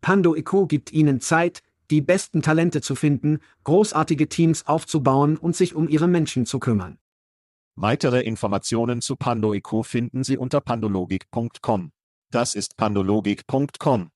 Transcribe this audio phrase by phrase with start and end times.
[0.00, 5.74] Pando IQ gibt Ihnen Zeit, die besten Talente zu finden, großartige Teams aufzubauen und sich
[5.74, 6.98] um Ihre Menschen zu kümmern.
[7.76, 11.92] Weitere Informationen zu PandoIQ finden Sie unter pandologik.com.
[12.30, 14.10] Das ist pandologik.com.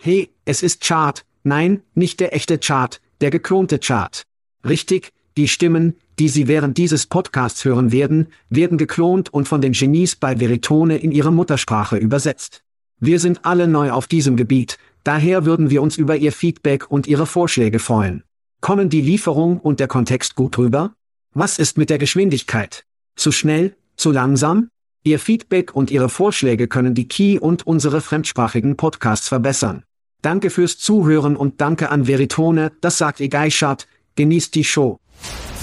[0.00, 1.24] Hey, es ist Chart.
[1.42, 4.24] Nein, nicht der echte Chart, der geklonte Chart.
[4.64, 9.72] Richtig, die Stimmen, die Sie während dieses Podcasts hören werden, werden geklont und von den
[9.72, 12.64] Genies bei Veritone in ihre Muttersprache übersetzt.
[12.98, 17.06] Wir sind alle neu auf diesem Gebiet, daher würden wir uns über Ihr Feedback und
[17.06, 18.24] Ihre Vorschläge freuen.
[18.60, 20.94] Kommen die Lieferung und der Kontext gut rüber?
[21.32, 22.84] Was ist mit der Geschwindigkeit?
[23.16, 23.76] Zu schnell?
[23.96, 24.68] Zu langsam?
[25.02, 29.84] Ihr Feedback und Ihre Vorschläge können die Key und unsere fremdsprachigen Podcasts verbessern.
[30.20, 33.86] Danke fürs Zuhören und danke an Veritone, das sagt Egeischat.
[34.16, 34.98] Genießt die Show.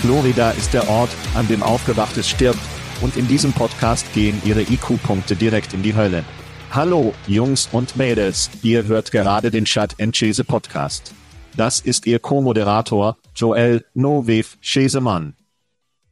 [0.00, 2.60] Florida ist der Ort, an dem Aufgewachtes stirbt,
[3.00, 6.24] und in diesem Podcast gehen ihre IQ-Punkte direkt in die Hölle.
[6.70, 11.14] Hallo, Jungs und Mädels, ihr hört gerade den Chat Chese Podcast.
[11.56, 15.34] Das ist Ihr Co-Moderator, Joel Novev Chesemann.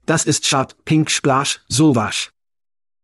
[0.06, 2.30] Das ist Chat Pink Splash Sowasch.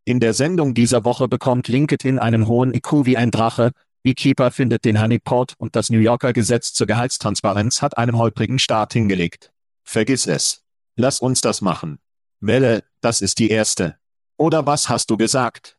[0.05, 4.87] In der Sendung dieser Woche bekommt LinkedIn einen hohen IQ wie ein Drache, Beekeeper findet
[4.87, 9.53] den Honeypot und das New Yorker Gesetz zur Gehaltstransparenz hat einen holprigen Start hingelegt.
[9.85, 10.63] Vergiss es.
[10.97, 11.99] Lass uns das machen.
[12.41, 13.97] Welle, das ist die erste.
[14.37, 15.79] Oder was hast du gesagt?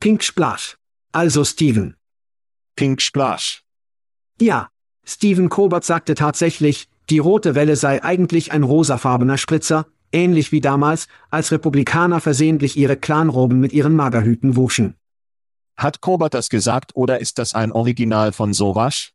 [0.00, 0.76] Pink Splash.
[1.12, 1.96] Also Steven.
[2.76, 3.62] Pink Splash.
[4.40, 4.68] Ja.
[5.06, 11.08] Steven Colbert sagte tatsächlich, die rote Welle sei eigentlich ein rosafarbener Spritzer, ähnlich wie damals,
[11.30, 14.96] als Republikaner versehentlich ihre Clanroben mit ihren Magerhüten wuschen.
[15.76, 19.12] Hat Colbert das gesagt oder ist das ein Original von Sowasch?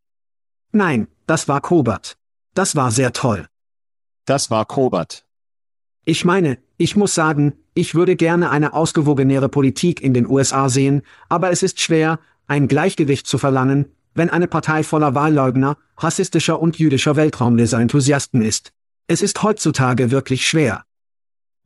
[0.72, 2.18] Nein, das war Colbert.
[2.54, 3.48] Das war sehr toll.
[4.30, 5.26] Das war Kobert.
[6.06, 11.02] Ich meine, ich muss sagen, ich würde gerne eine ausgewogenere Politik in den USA sehen,
[11.30, 16.78] aber es ist schwer, ein Gleichgewicht zu verlangen, wenn eine Partei voller Wahlleugner, rassistischer und
[16.78, 18.72] jüdischer Weltraumleser-Enthusiasten ist.
[19.08, 20.84] Es ist heutzutage wirklich schwer.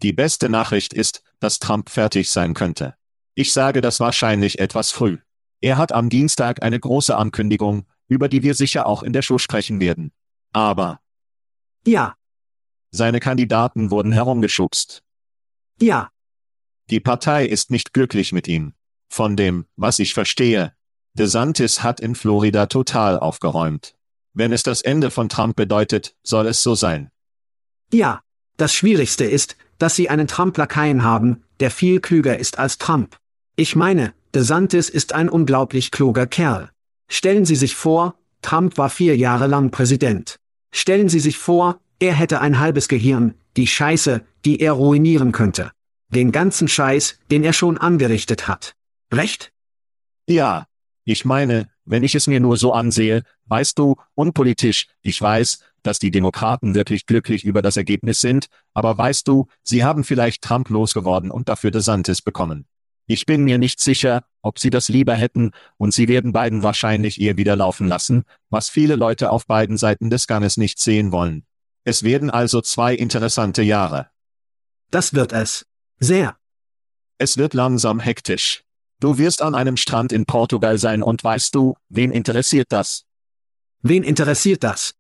[0.02, 2.96] Die beste Nachricht ist, dass Trump fertig sein könnte.
[3.36, 5.18] Ich sage das wahrscheinlich etwas früh.
[5.60, 9.38] Er hat am Dienstag eine große Ankündigung, über die wir sicher auch in der Show
[9.38, 10.14] sprechen werden.
[10.54, 11.02] Aber.
[11.86, 12.16] Ja,
[12.94, 15.04] seine Kandidaten wurden herumgeschubst.
[15.82, 16.12] Ja.
[16.90, 18.74] Die Partei ist nicht glücklich mit ihm.
[19.10, 20.74] Von dem, was ich verstehe.
[21.16, 23.96] DeSantis hat in Florida total aufgeräumt.
[24.34, 27.12] Wenn es das Ende von Trump bedeutet, soll es so sein.
[27.92, 28.22] Ja.
[28.58, 33.18] Das Schwierigste ist, dass sie einen Trump-Lakaien haben, der viel klüger ist als Trump.
[33.56, 36.70] Ich meine, DeSantis ist ein unglaublich kluger Kerl.
[37.08, 40.40] Stellen Sie sich vor, Trump war vier Jahre lang Präsident.
[40.72, 45.72] Stellen Sie sich vor, er hätte ein halbes Gehirn, die Scheiße, die er ruinieren könnte.
[46.10, 48.76] Den ganzen Scheiß, den er schon angerichtet hat.
[49.12, 49.54] Recht?
[50.28, 50.68] Ja.
[51.06, 56.00] Ich meine, wenn ich es mir nur so ansehe, weißt du, unpolitisch, ich weiß, dass
[56.00, 60.70] die Demokraten wirklich glücklich über das Ergebnis sind, aber weißt du, sie haben vielleicht Trump
[60.70, 62.66] losgeworden und dafür DeSantis bekommen.
[63.06, 67.20] Ich bin mir nicht sicher, ob sie das lieber hätten, und sie werden beiden wahrscheinlich
[67.20, 71.46] eher wieder laufen lassen, was viele Leute auf beiden Seiten des Ganges nicht sehen wollen.
[71.84, 74.10] Es werden also zwei interessante Jahre.
[74.90, 75.66] Das wird es.
[76.00, 76.38] Sehr.
[77.18, 78.64] Es wird langsam hektisch.
[79.00, 83.06] Du wirst an einem Strand in Portugal sein und weißt du, wen interessiert das?
[83.82, 84.96] Wen interessiert das?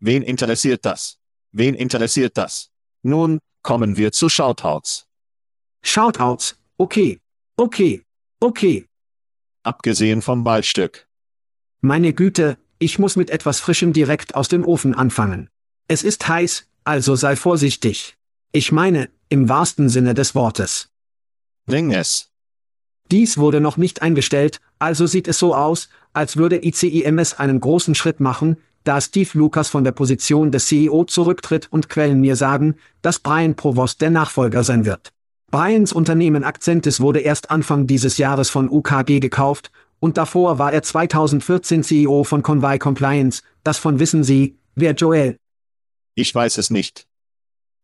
[0.00, 1.18] Wen interessiert das?
[1.50, 2.70] Wen interessiert das?
[3.02, 5.06] Nun, kommen wir zu Shoutouts.
[5.82, 7.20] Shoutouts, okay.
[7.56, 8.02] Okay.
[8.40, 8.86] Okay.
[9.62, 11.06] Abgesehen vom Waldstück.
[11.80, 15.48] Meine Güte, ich muss mit etwas Frischem direkt aus dem Ofen anfangen.
[15.92, 18.16] Es ist heiß, also sei vorsichtig.
[18.50, 20.88] Ich meine, im wahrsten Sinne des Wortes.
[21.66, 22.30] Bring es.
[23.10, 27.94] Dies wurde noch nicht eingestellt, also sieht es so aus, als würde ICIMS einen großen
[27.94, 32.76] Schritt machen, da Steve Lucas von der Position des CEO zurücktritt und Quellen mir sagen,
[33.02, 35.12] dass Brian Provost der Nachfolger sein wird.
[35.50, 40.82] Brians Unternehmen Accentis wurde erst Anfang dieses Jahres von UKG gekauft, und davor war er
[40.82, 45.36] 2014 CEO von Convey Compliance, das von wissen Sie, wer Joel?
[46.14, 47.06] Ich weiß es nicht.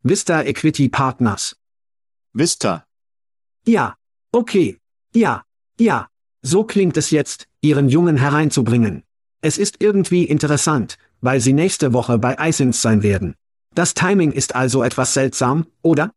[0.02, 1.56] Vista Equity Partners.
[2.32, 2.86] Vista.
[3.66, 3.96] Ja.
[4.32, 4.78] Okay.
[5.14, 5.44] Ja.
[5.78, 6.08] Ja.
[6.42, 9.02] So klingt es jetzt, Ihren Jungen hereinzubringen.
[9.40, 13.34] Es ist irgendwie interessant, weil Sie nächste Woche bei Isins sein werden.
[13.74, 16.12] Das Timing ist also etwas seltsam, oder?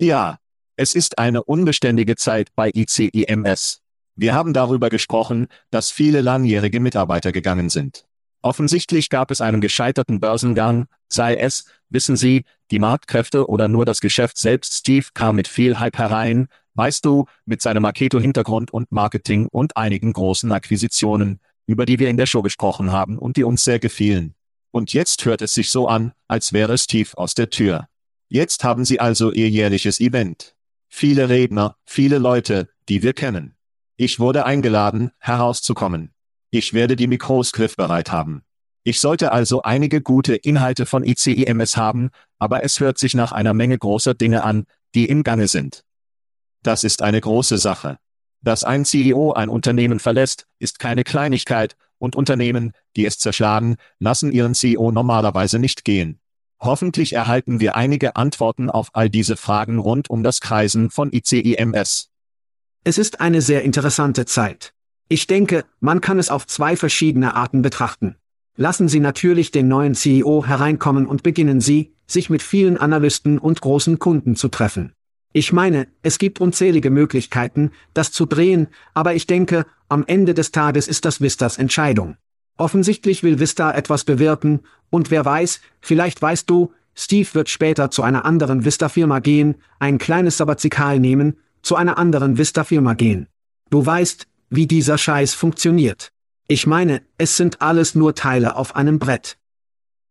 [0.00, 0.38] Ja,
[0.76, 3.82] es ist eine unbeständige Zeit bei ICIMS.
[4.14, 8.06] Wir haben darüber gesprochen, dass viele langjährige Mitarbeiter gegangen sind.
[8.46, 14.00] Offensichtlich gab es einen gescheiterten Börsengang, sei es, wissen Sie, die Marktkräfte oder nur das
[14.00, 14.72] Geschäft selbst.
[14.72, 20.12] Steve kam mit viel Hype herein, weißt du, mit seinem Marketo-Hintergrund und Marketing und einigen
[20.12, 24.36] großen Akquisitionen, über die wir in der Show gesprochen haben und die uns sehr gefielen.
[24.70, 27.88] Und jetzt hört es sich so an, als wäre Steve aus der Tür.
[28.28, 30.54] Jetzt haben sie also ihr jährliches Event.
[30.88, 33.56] Viele Redner, viele Leute, die wir kennen.
[33.96, 36.12] Ich wurde eingeladen, herauszukommen.
[36.56, 38.40] Ich werde die Mikros griffbereit haben.
[38.82, 42.08] Ich sollte also einige gute Inhalte von ICIMS haben,
[42.38, 44.64] aber es hört sich nach einer Menge großer Dinge an,
[44.94, 45.84] die im Gange sind.
[46.62, 47.98] Das ist eine große Sache.
[48.40, 54.32] Dass ein CEO ein Unternehmen verlässt, ist keine Kleinigkeit, und Unternehmen, die es zerschlagen, lassen
[54.32, 56.20] ihren CEO normalerweise nicht gehen.
[56.58, 62.08] Hoffentlich erhalten wir einige Antworten auf all diese Fragen rund um das Kreisen von ICIMS.
[62.82, 64.72] Es ist eine sehr interessante Zeit.
[65.08, 68.16] Ich denke, man kann es auf zwei verschiedene Arten betrachten.
[68.56, 73.60] Lassen Sie natürlich den neuen CEO hereinkommen und beginnen Sie, sich mit vielen Analysten und
[73.60, 74.92] großen Kunden zu treffen.
[75.32, 80.50] Ich meine, es gibt unzählige Möglichkeiten, das zu drehen, aber ich denke, am Ende des
[80.50, 82.16] Tages ist das Vistas Entscheidung.
[82.56, 88.02] Offensichtlich will Vista etwas bewirken, und wer weiß, vielleicht weißt du, Steve wird später zu
[88.02, 93.28] einer anderen Vista-Firma gehen, ein kleines Sabbatical nehmen, zu einer anderen Vista-Firma gehen.
[93.68, 96.12] Du weißt, wie dieser Scheiß funktioniert.
[96.48, 99.36] Ich meine, es sind alles nur Teile auf einem Brett.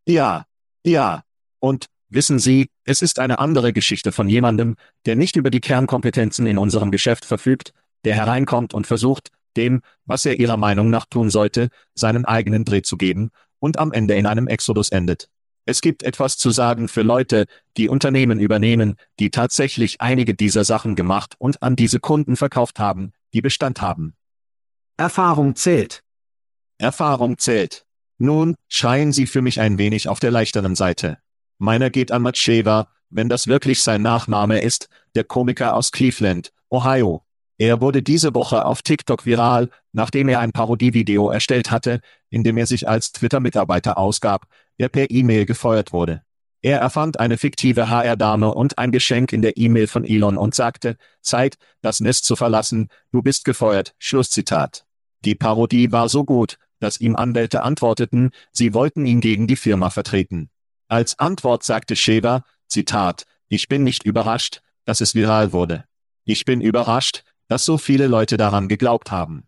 [0.05, 0.45] Ja,
[0.83, 1.23] ja.
[1.59, 6.45] Und, wissen Sie, es ist eine andere Geschichte von jemandem, der nicht über die Kernkompetenzen
[6.45, 7.73] in unserem Geschäft verfügt,
[8.03, 12.81] der hereinkommt und versucht, dem, was er ihrer Meinung nach tun sollte, seinen eigenen Dreh
[12.81, 15.29] zu geben, und am Ende in einem Exodus endet.
[15.65, 17.45] Es gibt etwas zu sagen für Leute,
[17.77, 23.13] die Unternehmen übernehmen, die tatsächlich einige dieser Sachen gemacht und an diese Kunden verkauft haben,
[23.33, 24.13] die Bestand haben.
[24.97, 26.03] Erfahrung zählt.
[26.77, 27.86] Erfahrung zählt.
[28.18, 31.18] Nun, schreien Sie für mich ein wenig auf der leichteren Seite.
[31.57, 37.25] Meiner geht an Matsheva, wenn das wirklich sein Nachname ist, der Komiker aus Cleveland, Ohio.
[37.57, 42.00] Er wurde diese Woche auf TikTok viral, nachdem er ein Parodievideo erstellt hatte,
[42.30, 44.45] in dem er sich als Twitter-Mitarbeiter ausgab,
[44.80, 46.24] der per E-Mail gefeuert wurde.
[46.62, 50.98] Er erfand eine fiktive HR-Dame und ein Geschenk in der E-Mail von Elon und sagte,
[51.21, 54.86] Zeit, das Nest zu verlassen, du bist gefeuert, Schlusszitat.
[55.25, 59.89] Die Parodie war so gut, dass ihm Anwälte antworteten, sie wollten ihn gegen die Firma
[59.89, 60.50] vertreten.
[60.88, 65.86] Als Antwort sagte Sheva, Zitat, ich bin nicht überrascht, dass es viral wurde.
[66.25, 69.48] Ich bin überrascht, dass so viele Leute daran geglaubt haben.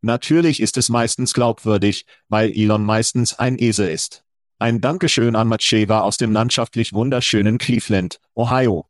[0.00, 4.24] Natürlich ist es meistens glaubwürdig, weil Elon meistens ein Esel ist.
[4.58, 8.88] Ein Dankeschön an Matsheva aus dem landschaftlich wunderschönen Cleveland, Ohio.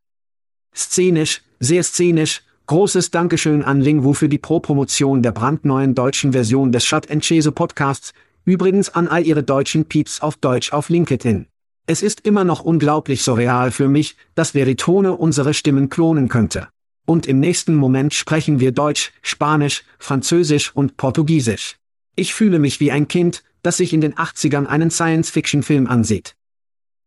[0.74, 6.84] Szenisch, sehr szenisch, großes Dankeschön an Lingwu für die Pro-Promotion der brandneuen deutschen Version des
[6.84, 8.12] Shut and Chase Podcasts,
[8.44, 11.46] übrigens an all ihre deutschen Pieps auf Deutsch auf LinkedIn.
[11.86, 16.68] Es ist immer noch unglaublich surreal für mich, dass Veritone unsere Stimmen klonen könnte
[17.08, 21.76] und im nächsten Moment sprechen wir Deutsch, Spanisch, Französisch und Portugiesisch.
[22.16, 26.36] Ich fühle mich wie ein Kind, das sich in den 80ern einen Science-Fiction-Film ansieht.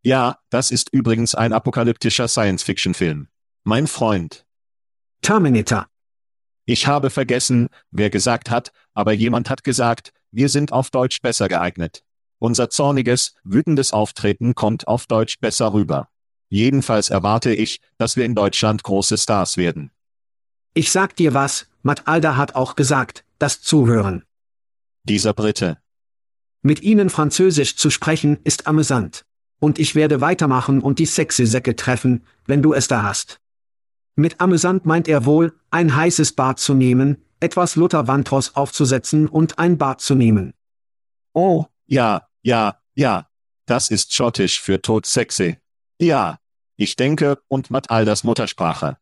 [0.01, 3.27] Ja, das ist übrigens ein apokalyptischer Science-Fiction-Film.
[3.63, 4.43] Mein Freund.
[5.21, 5.87] Terminator.
[6.65, 11.47] Ich habe vergessen, wer gesagt hat, aber jemand hat gesagt, wir sind auf Deutsch besser
[11.47, 12.03] geeignet.
[12.39, 16.09] Unser zorniges, wütendes Auftreten kommt auf Deutsch besser rüber.
[16.49, 19.91] Jedenfalls erwarte ich, dass wir in Deutschland große Stars werden.
[20.73, 24.23] Ich sag dir was, Matt Alder hat auch gesagt, das Zuhören.
[25.03, 25.77] Dieser Brite.
[26.61, 29.25] Mit ihnen Französisch zu sprechen ist amüsant.
[29.59, 33.40] Und ich werde weitermachen und die sexy Säcke treffen, wenn du es da hast.
[34.15, 39.57] Mit amüsant meint er wohl, ein heißes Bad zu nehmen, etwas Luther Wandros aufzusetzen und
[39.57, 40.53] ein Bad zu nehmen.
[41.33, 43.27] Oh, ja, ja, ja.
[43.65, 45.57] Das ist schottisch für tot sexy.
[45.99, 46.39] Ja.
[46.75, 48.97] Ich denke, und Mataldas Muttersprache.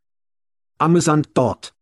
[0.78, 1.74] Amüsant dort.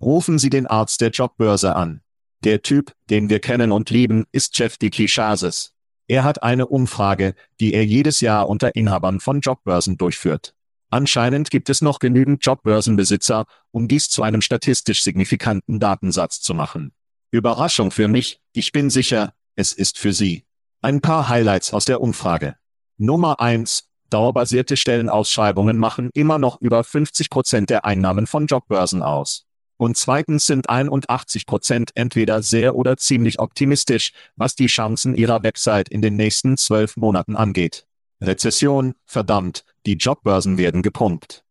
[0.00, 2.00] Rufen Sie den Arzt der Jobbörse an.
[2.44, 5.74] Der Typ, den wir kennen und lieben, ist Jeff Dickey Chases.
[6.08, 10.54] Er hat eine Umfrage, die er jedes Jahr unter Inhabern von Jobbörsen durchführt.
[10.90, 16.92] Anscheinend gibt es noch genügend Jobbörsenbesitzer, um dies zu einem statistisch signifikanten Datensatz zu machen.
[17.30, 20.44] Überraschung für mich, ich bin sicher, es ist für Sie.
[20.82, 22.56] Ein paar Highlights aus der Umfrage.
[22.98, 29.46] Nummer eins: Dauerbasierte Stellenausschreibungen machen immer noch über 50 Prozent der Einnahmen von Jobbörsen aus.
[29.78, 35.88] Und zweitens sind 81 Prozent entweder sehr oder ziemlich optimistisch, was die Chancen ihrer Website
[35.88, 37.86] in den nächsten zwölf Monaten angeht.
[38.22, 41.44] Rezession, verdammt, die Jobbörsen werden gepumpt.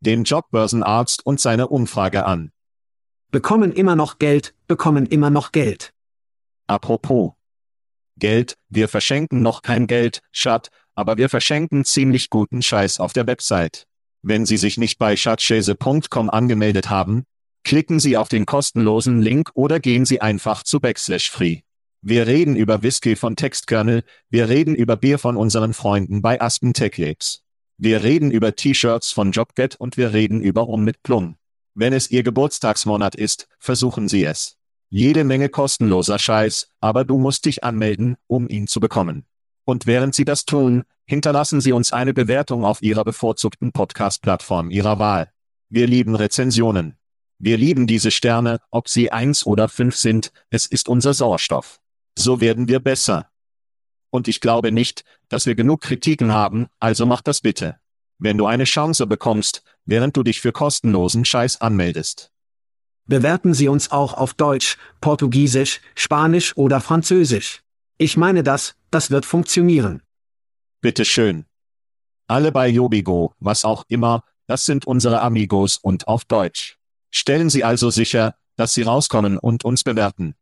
[0.00, 2.52] Den Jobbörsenarzt und seine Umfrage an.
[3.30, 5.92] Bekommen immer noch Geld, bekommen immer noch Geld.
[6.66, 7.32] Apropos.
[8.18, 13.26] Geld, wir verschenken noch kein Geld, Schat, aber wir verschenken ziemlich guten Scheiß auf der
[13.26, 13.86] Website.
[14.22, 17.26] Wenn Sie sich nicht bei schatzschäse.com angemeldet haben,
[17.66, 21.62] Klicken Sie auf den kostenlosen Link oder gehen Sie einfach zu Backslash Free.
[22.00, 26.74] Wir reden über Whisky von Textkernel, wir reden über Bier von unseren Freunden bei Aspen
[26.74, 27.42] Tech Labs.
[27.78, 31.36] Wir reden über T-Shirts von JobGet und wir reden über Rum mit Plum.
[31.74, 34.56] Wenn es Ihr Geburtstagsmonat ist, versuchen Sie es.
[34.88, 39.26] Jede Menge kostenloser Scheiß, aber du musst dich anmelden, um ihn zu bekommen.
[39.64, 44.98] Und während Sie das tun, hinterlassen Sie uns eine Bewertung auf Ihrer bevorzugten Podcast-Plattform Ihrer
[44.98, 45.30] Wahl.
[45.68, 46.96] Wir lieben Rezensionen.
[47.38, 51.80] Wir lieben diese Sterne, ob sie eins oder fünf sind, es ist unser Sauerstoff.
[52.16, 53.28] So werden wir besser.
[54.16, 57.76] Und ich glaube nicht, dass wir genug Kritiken haben, also mach das bitte.
[58.18, 62.32] Wenn du eine Chance bekommst, während du dich für kostenlosen Scheiß anmeldest.
[63.04, 67.60] Bewerten Sie uns auch auf Deutsch, Portugiesisch, Spanisch oder Französisch.
[67.98, 70.02] Ich meine das, das wird funktionieren.
[70.80, 71.44] Bitte schön.
[72.26, 76.78] Alle bei Yobigo, was auch immer, das sind unsere Amigos und auf Deutsch.
[77.10, 80.36] Stellen Sie also sicher, dass Sie rauskommen und uns bewerten.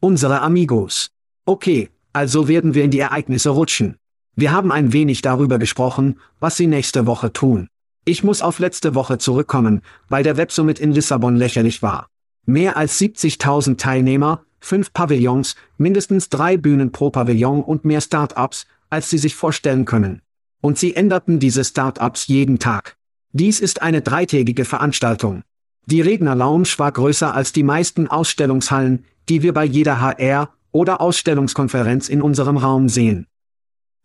[0.00, 1.12] Unsere Amigos.
[1.46, 3.96] Okay, also werden wir in die Ereignisse rutschen.
[4.36, 7.68] Wir haben ein wenig darüber gesprochen, was Sie nächste Woche tun.
[8.04, 12.08] Ich muss auf letzte Woche zurückkommen, weil der Websummit in Lissabon lächerlich war.
[12.46, 19.10] Mehr als 70.000 Teilnehmer, fünf Pavillons, mindestens drei Bühnen pro Pavillon und mehr Start-ups, als
[19.10, 20.22] Sie sich vorstellen können.
[20.60, 22.96] Und sie änderten diese Start-ups jeden Tag.
[23.32, 25.42] Dies ist eine dreitägige Veranstaltung.
[25.86, 32.08] Die Redner-Lounge war größer als die meisten Ausstellungshallen, die wir bei jeder HR- oder Ausstellungskonferenz
[32.08, 33.26] in unserem Raum sehen.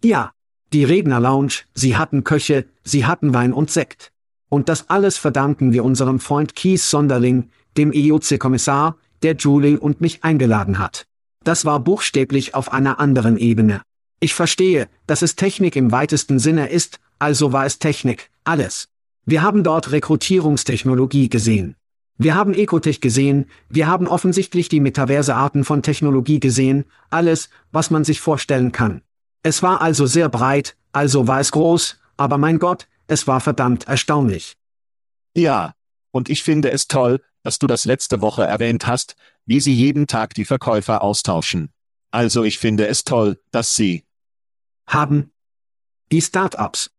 [0.03, 0.31] Ja,
[0.73, 4.11] die Redner-Lounge, sie hatten Köche, sie hatten Wein und Sekt.
[4.49, 10.23] Und das alles verdanken wir unserem Freund Kies Sonderling, dem EOC-Kommissar, der Julie und mich
[10.23, 11.07] eingeladen hat.
[11.43, 13.81] Das war buchstäblich auf einer anderen Ebene.
[14.19, 18.87] Ich verstehe, dass es Technik im weitesten Sinne ist, also war es Technik, alles.
[19.25, 21.75] Wir haben dort Rekrutierungstechnologie gesehen.
[22.17, 27.91] Wir haben Ecotech gesehen, wir haben offensichtlich die metaverse Arten von Technologie gesehen, alles, was
[27.91, 29.01] man sich vorstellen kann.
[29.43, 33.87] Es war also sehr breit, also war es groß, aber mein Gott, es war verdammt
[33.87, 34.55] erstaunlich.
[35.35, 35.73] Ja,
[36.11, 40.07] und ich finde es toll, dass du das letzte Woche erwähnt hast, wie sie jeden
[40.07, 41.69] Tag die Verkäufer austauschen.
[42.11, 44.05] Also ich finde es toll, dass sie
[44.87, 45.31] haben
[46.11, 46.91] die Startups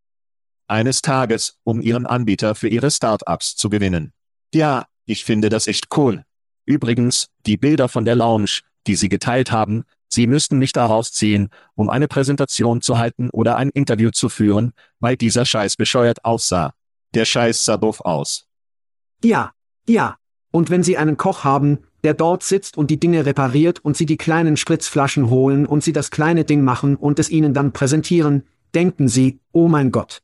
[0.68, 4.12] eines Tages, um ihren Anbieter für ihre Startups zu gewinnen.
[4.52, 6.24] Ja, ich finde das echt cool.
[6.64, 11.48] Übrigens, die Bilder von der Lounge, die Sie geteilt haben, Sie müssten nicht daraus ziehen,
[11.74, 16.74] um eine Präsentation zu halten oder ein Interview zu führen, weil dieser Scheiß bescheuert aussah.
[17.14, 18.46] Der Scheiß sah doof aus.
[19.24, 19.52] Ja,
[19.88, 20.16] ja.
[20.52, 24.06] Und wenn Sie einen Koch haben, der dort sitzt und die Dinge repariert und Sie
[24.06, 28.44] die kleinen Spritzflaschen holen und Sie das kleine Ding machen und es Ihnen dann präsentieren,
[28.74, 30.22] denken Sie, oh mein Gott,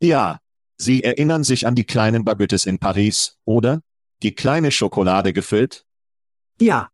[0.00, 0.40] ja,
[0.76, 3.80] Sie erinnern sich an die kleinen Baguettes in Paris, oder?
[4.22, 5.86] Die kleine Schokolade gefüllt?
[6.60, 6.90] Ja.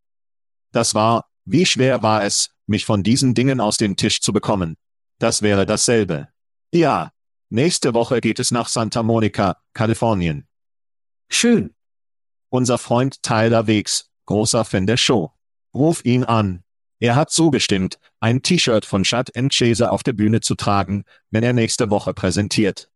[0.72, 4.76] Das war, wie schwer war es, mich von diesen Dingen aus dem Tisch zu bekommen?
[5.18, 6.28] Das wäre dasselbe.
[6.72, 7.12] Ja.
[7.48, 10.48] Nächste Woche geht es nach Santa Monica, Kalifornien.
[11.28, 11.74] Schön.
[12.48, 15.32] Unser Freund Tyler Weeks, großer Fan der Show.
[15.74, 16.64] Ruf ihn an.
[16.98, 21.52] Er hat zugestimmt, ein T-Shirt von Chad Chase auf der Bühne zu tragen, wenn er
[21.52, 22.90] nächste Woche präsentiert.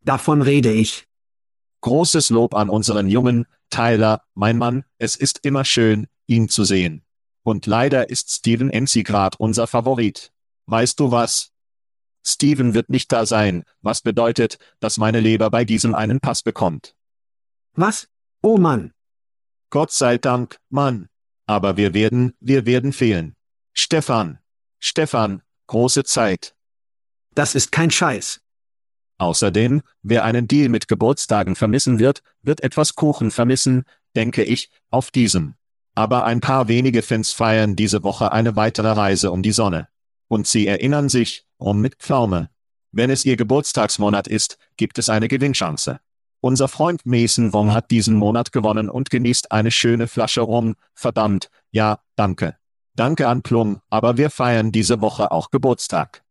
[0.00, 1.07] Davon rede ich.
[1.80, 7.04] Großes Lob an unseren Jungen, Tyler, mein Mann, es ist immer schön, ihn zu sehen.
[7.42, 8.70] Und leider ist Steven
[9.04, 10.32] grad unser Favorit.
[10.66, 11.52] Weißt du was?
[12.26, 16.94] Steven wird nicht da sein, was bedeutet, dass meine Leber bei diesem einen Pass bekommt.
[17.72, 18.08] Was?
[18.42, 18.92] Oh Mann.
[19.70, 21.08] Gott sei Dank, Mann.
[21.46, 23.34] Aber wir werden, wir werden fehlen.
[23.72, 24.38] Stefan.
[24.78, 26.54] Stefan, große Zeit.
[27.34, 28.40] Das ist kein Scheiß.
[29.18, 33.84] Außerdem, wer einen Deal mit Geburtstagen vermissen wird, wird etwas Kuchen vermissen,
[34.14, 35.54] denke ich, auf diesem.
[35.94, 39.88] Aber ein paar wenige Fans feiern diese Woche eine weitere Reise um die Sonne.
[40.28, 42.50] Und sie erinnern sich, um mit Pflaume.
[42.92, 45.98] Wenn es ihr Geburtstagsmonat ist, gibt es eine Gewinnchance.
[46.40, 50.76] Unser Freund Mason Wong hat diesen Monat gewonnen und genießt eine schöne Flasche rum.
[50.94, 52.56] Verdammt, ja, danke.
[52.94, 56.22] Danke an Plum, aber wir feiern diese Woche auch Geburtstag.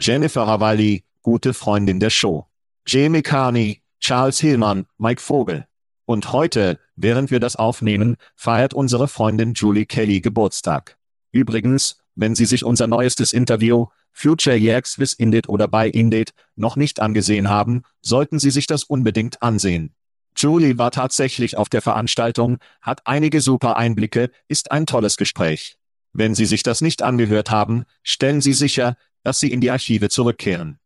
[0.00, 2.46] Jennifer Ravalli, gute Freundin der Show.
[2.86, 5.66] Jamie Carney, Charles Hillmann, Mike Vogel.
[6.04, 10.98] Und heute, während wir das aufnehmen, feiert unsere Freundin Julie Kelly Geburtstag.
[11.32, 16.76] Übrigens, wenn Sie sich unser neuestes Interview, Future Yaks with Indit oder bei Indit, noch
[16.76, 19.94] nicht angesehen haben, sollten Sie sich das unbedingt ansehen.
[20.36, 25.78] Julie war tatsächlich auf der Veranstaltung, hat einige super Einblicke, ist ein tolles Gespräch.
[26.12, 30.10] Wenn Sie sich das nicht angehört haben, stellen Sie sicher, dass Sie in die Archive
[30.10, 30.78] zurückkehren.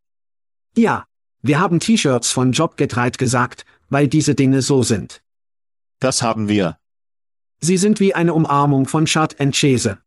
[0.79, 1.03] Ja,
[1.41, 5.21] wir haben T-Shirts von Jobgetreit gesagt, weil diese Dinge so sind.
[5.99, 6.77] Das haben wir.
[7.59, 9.97] Sie sind wie eine Umarmung von Chad Chase.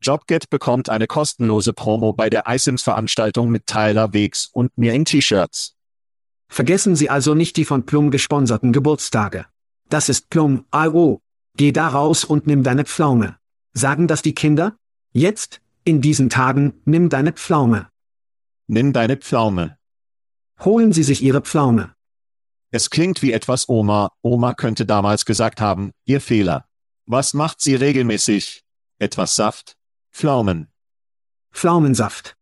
[0.00, 5.76] JobGet bekommt eine kostenlose Promo bei der iSims-Veranstaltung mit Tyler Weeks und mir in T-Shirts.
[6.48, 9.44] Vergessen Sie also nicht die von Plum gesponserten Geburtstage.
[9.90, 11.20] Das ist Plum, IO.
[11.58, 13.36] Geh da raus und nimm deine Pflaume.
[13.74, 14.78] Sagen das die Kinder?
[15.12, 17.88] Jetzt, in diesen Tagen, nimm deine Pflaume.
[18.66, 19.76] Nimm deine Pflaume.
[20.62, 21.94] Holen Sie sich Ihre Pflaume.
[22.70, 26.66] Es klingt wie etwas Oma, Oma könnte damals gesagt haben, ihr Fehler.
[27.06, 28.62] Was macht sie regelmäßig?
[28.98, 29.78] Etwas Saft?
[30.12, 30.68] Pflaumen.
[31.50, 32.36] Pflaumensaft.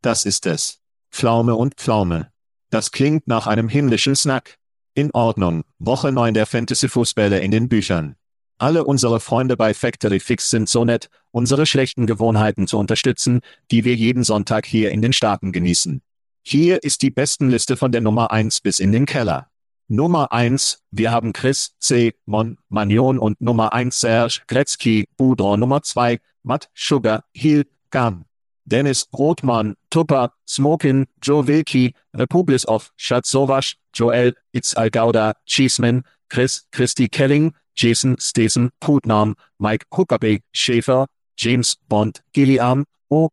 [0.00, 0.78] Das ist es.
[1.10, 2.30] Pflaume und Pflaume.
[2.70, 4.56] Das klingt nach einem himmlischen Snack.
[4.94, 8.14] In Ordnung, Woche 9 der Fantasy-Fußbälle in den Büchern.
[8.58, 13.40] Alle unsere Freunde bei Factory Fix sind so nett, unsere schlechten Gewohnheiten zu unterstützen,
[13.72, 16.00] die wir jeden Sonntag hier in den Staaten genießen.
[16.42, 19.50] Hier ist die besten Liste von der Nummer 1 bis in den Keller.
[19.88, 25.82] Nummer 1, wir haben Chris, C, Mon, Magnon und Nummer 1 Serge, Gretzky, Boudron Nummer
[25.82, 28.24] 2, Matt, Sugar, Hill, Gam.
[28.64, 37.08] Dennis, Rothmann, Tupper, Smokin, Joe Wilkie, Republis of, Schatzowasch, Joel, Itzal Gauda, Cheeseman, Chris, Christy
[37.08, 42.84] Kelling, Jason, Stesen, Putnam, Mike Huckabee, Schäfer, James Bond, Gilliam.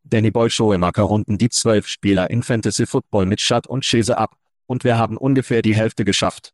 [0.04, 4.38] Danny Boy Schoemaker runden die zwölf Spieler in Fantasy Football mit Schat und Schäse ab
[4.66, 6.54] und wir haben ungefähr die Hälfte geschafft.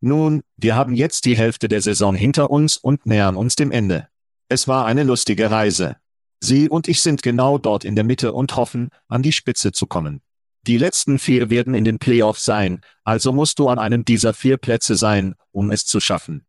[0.00, 4.08] Nun, wir haben jetzt die Hälfte der Saison hinter uns und nähern uns dem Ende.
[4.48, 5.96] Es war eine lustige Reise.
[6.40, 9.86] Sie und ich sind genau dort in der Mitte und hoffen, an die Spitze zu
[9.86, 10.22] kommen.
[10.66, 14.56] Die letzten vier werden in den Playoffs sein, also musst du an einem dieser vier
[14.56, 16.46] Plätze sein, um es zu schaffen.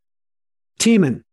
[0.77, 1.23] Themen.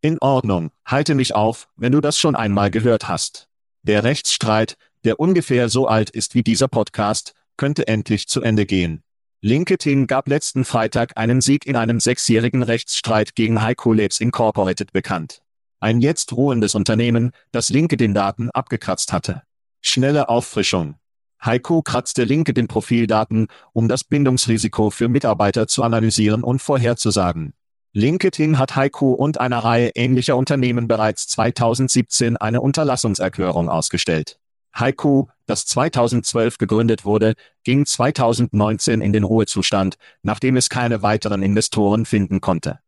[0.00, 3.48] In Ordnung, halte mich auf, wenn du das schon einmal gehört hast.
[3.86, 9.04] Der Rechtsstreit, der ungefähr so alt ist wie dieser Podcast, könnte endlich zu Ende gehen.
[9.42, 15.40] LinkedIn gab letzten Freitag einen Sieg in einem sechsjährigen Rechtsstreit gegen Heiko Labs Incorporated bekannt.
[15.78, 19.42] Ein jetzt ruhendes Unternehmen, das LinkedIn-Daten abgekratzt hatte.
[19.80, 20.96] Schnelle Auffrischung.
[21.44, 27.52] Heiko kratzte LinkedIn-Profildaten, um das Bindungsrisiko für Mitarbeiter zu analysieren und vorherzusagen.
[27.96, 34.38] LinkedIn hat Heiko und einer Reihe ähnlicher Unternehmen bereits 2017 eine Unterlassungserklärung ausgestellt.
[34.78, 42.04] Heiko, das 2012 gegründet wurde, ging 2019 in den Ruhezustand, nachdem es keine weiteren Investoren
[42.04, 42.80] finden konnte.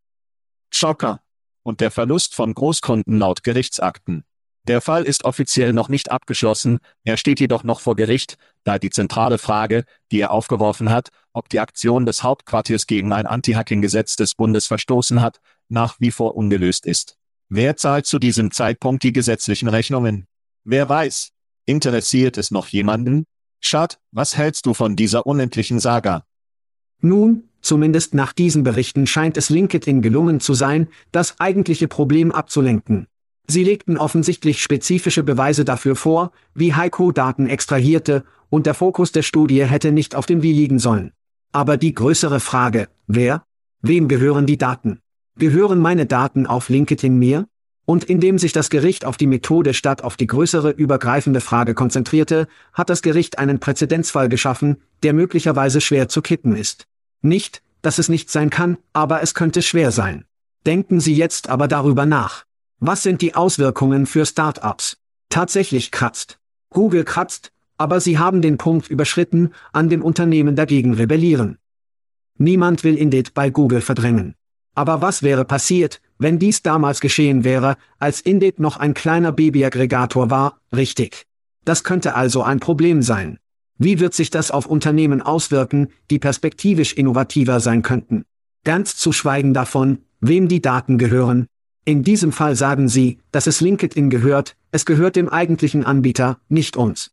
[0.71, 1.23] Schocker.
[1.63, 4.25] Und der Verlust von Großkunden laut Gerichtsakten.
[4.69, 8.91] Der Fall ist offiziell noch nicht abgeschlossen, er steht jedoch noch vor Gericht, da die
[8.91, 14.35] zentrale Frage, die er aufgeworfen hat, ob die Aktion des Hauptquartiers gegen ein Anti-Hacking-Gesetz des
[14.35, 17.17] Bundes verstoßen hat, nach wie vor ungelöst ist.
[17.49, 20.27] Wer zahlt zu diesem Zeitpunkt die gesetzlichen Rechnungen?
[20.65, 21.33] Wer weiß,
[21.69, 23.27] Interessiert es noch jemanden?
[23.61, 26.25] Schad, was hältst du von dieser unendlichen Saga?
[27.03, 33.07] Nun, zumindest nach diesen Berichten scheint es LinkedIn gelungen zu sein, das eigentliche Problem abzulenken.
[33.51, 39.23] Sie legten offensichtlich spezifische Beweise dafür vor, wie Heiko Daten extrahierte, und der Fokus der
[39.23, 41.13] Studie hätte nicht auf dem Wie liegen sollen.
[41.53, 43.45] Aber die größere Frage, wer?
[43.81, 45.01] Wem gehören die Daten?
[45.37, 47.47] Gehören meine Daten auf LinkedIn mir?
[47.87, 52.49] Und indem sich das Gericht auf die Methode statt auf die größere übergreifende Frage konzentrierte,
[52.75, 56.87] hat das Gericht einen Präzedenzfall geschaffen, der möglicherweise schwer zu kitten ist.
[57.23, 60.27] Nicht, dass es nicht sein kann, aber es könnte schwer sein.
[60.67, 62.45] Denken Sie jetzt aber darüber nach.
[62.81, 64.99] Was sind die Auswirkungen für Startups?
[65.31, 66.39] Tatsächlich kratzt.
[66.71, 71.59] Google kratzt, Aber sie haben den Punkt überschritten, an dem Unternehmen dagegen rebellieren.
[72.37, 74.35] Niemand will Indeed bei Google verdrängen.
[74.75, 80.31] Aber was wäre passiert, wenn dies damals geschehen wäre, als Indeed noch ein kleiner Babyaggregator
[80.31, 81.27] war, richtig?
[81.65, 83.39] Das könnte also ein Problem sein.
[83.77, 88.25] Wie wird sich das auf Unternehmen auswirken, die perspektivisch innovativer sein könnten?
[88.65, 91.47] Ganz zu schweigen davon, wem die Daten gehören.
[91.89, 96.77] In diesem Fall sagen sie, dass es LinkedIn gehört, es gehört dem eigentlichen Anbieter, nicht
[96.77, 97.13] uns.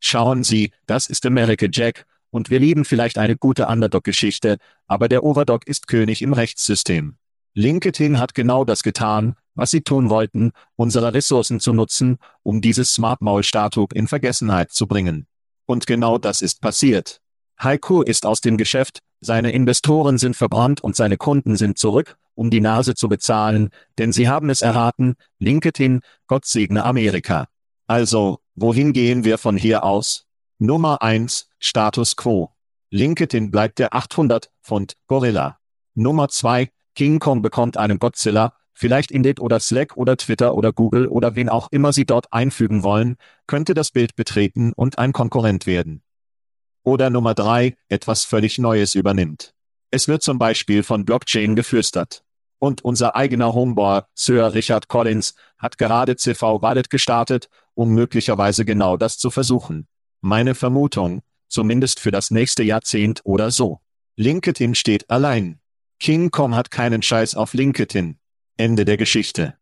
[0.00, 4.56] Schauen Sie, das ist America Jack, und wir lieben vielleicht eine gute Underdog-Geschichte,
[4.88, 7.14] aber der Overdog ist König im Rechtssystem.
[7.54, 12.92] LinkedIn hat genau das getan, was sie tun wollten, unsere Ressourcen zu nutzen, um dieses
[12.92, 15.28] Smart Maul-Statut in Vergessenheit zu bringen.
[15.64, 17.20] Und genau das ist passiert.
[17.62, 22.50] Heiko ist aus dem Geschäft, seine Investoren sind verbrannt und seine Kunden sind zurück, um
[22.50, 27.46] die Nase zu bezahlen, denn sie haben es erraten, LinkedIn, Gott segne Amerika.
[27.86, 30.26] Also, wohin gehen wir von hier aus?
[30.58, 32.50] Nummer eins Status Quo.
[32.90, 35.58] LinkedIn bleibt der 800 Pfund Gorilla.
[35.94, 41.06] Nummer zwei King Kong bekommt einen Godzilla, vielleicht Indeed oder Slack oder Twitter oder Google
[41.06, 45.68] oder wen auch immer Sie dort einfügen wollen, könnte das Bild betreten und ein Konkurrent
[45.68, 46.02] werden.
[46.82, 49.54] Oder Nummer drei etwas völlig Neues übernimmt.
[49.94, 52.24] Es wird zum Beispiel von Blockchain geflüstert.
[52.62, 58.96] Und unser eigener Homeboy, Sir Richard Collins, hat gerade CV Wallet gestartet, um möglicherweise genau
[58.96, 59.88] das zu versuchen.
[60.20, 63.80] Meine Vermutung, zumindest für das nächste Jahrzehnt oder so.
[64.14, 65.58] LinkedIn steht allein.
[65.98, 68.20] King Kong hat keinen Scheiß auf LinkedIn.
[68.56, 69.56] Ende der Geschichte.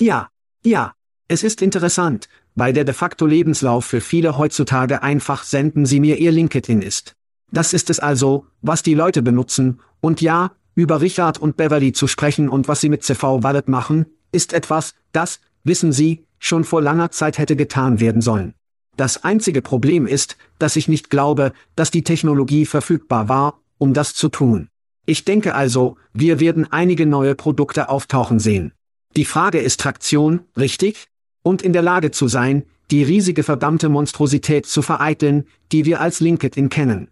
[0.00, 0.28] Ja,
[0.64, 0.94] ja,
[1.26, 6.18] es ist interessant, weil der de facto Lebenslauf für viele heutzutage einfach senden Sie mir
[6.18, 7.16] Ihr LinkedIn ist.
[7.50, 12.06] Das ist es also, was die Leute benutzen, und ja, über Richard und Beverly zu
[12.06, 16.82] sprechen und was sie mit CV Wallet machen, ist etwas, das, wissen Sie, schon vor
[16.82, 18.54] langer Zeit hätte getan werden sollen.
[18.96, 24.14] Das einzige Problem ist, dass ich nicht glaube, dass die Technologie verfügbar war, um das
[24.14, 24.68] zu tun.
[25.06, 28.72] Ich denke also, wir werden einige neue Produkte auftauchen sehen.
[29.16, 31.08] Die Frage ist Traktion, richtig?
[31.42, 36.20] Und in der Lage zu sein, die riesige verdammte Monstrosität zu vereiteln, die wir als
[36.20, 37.08] LinkedIn kennen.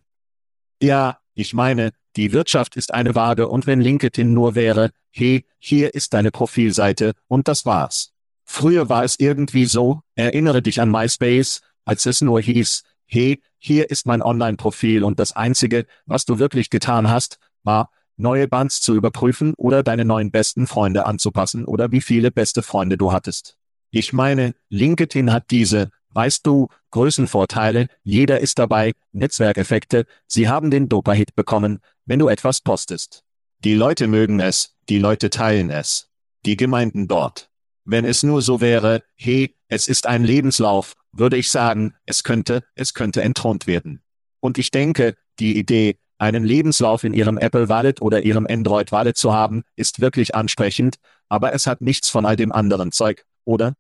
[0.81, 5.95] Ja, ich meine, die Wirtschaft ist eine Waage und wenn LinkedIn nur wäre, hey, hier
[5.95, 8.13] ist deine Profilseite und das war's.
[8.45, 13.91] Früher war es irgendwie so, erinnere dich an MySpace, als es nur hieß, hey, hier
[13.91, 18.95] ist mein Online-Profil und das Einzige, was du wirklich getan hast, war, neue Bands zu
[18.95, 23.57] überprüfen oder deine neuen besten Freunde anzupassen oder wie viele beste Freunde du hattest.
[23.91, 30.89] Ich meine, LinkedIn hat diese, weißt du, Größenvorteile, jeder ist dabei, Netzwerkeffekte, sie haben den
[30.89, 33.23] Dopa-Hit bekommen, wenn du etwas postest.
[33.63, 36.09] Die Leute mögen es, die Leute teilen es.
[36.45, 37.53] Die Gemeinden dort.
[37.85, 42.65] Wenn es nur so wäre, hey, es ist ein Lebenslauf, würde ich sagen, es könnte,
[42.75, 44.03] es könnte entthront werden.
[44.41, 49.17] Und ich denke, die Idee, einen Lebenslauf in Ihrem Apple Wallet oder Ihrem Android Wallet
[49.17, 50.97] zu haben, ist wirklich ansprechend,
[51.29, 53.77] aber es hat nichts von all dem anderen Zeug, oder?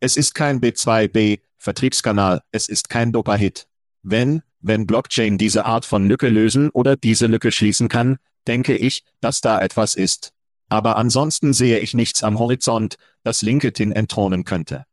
[0.00, 3.68] Es ist kein B2B Vertriebskanal, es ist kein Dopa-Hit.
[4.02, 9.04] Wenn, wenn Blockchain diese Art von Lücke lösen oder diese Lücke schließen kann, denke ich,
[9.20, 10.32] dass da etwas ist.
[10.68, 14.86] Aber ansonsten sehe ich nichts am Horizont, das LinkedIn entthronen könnte.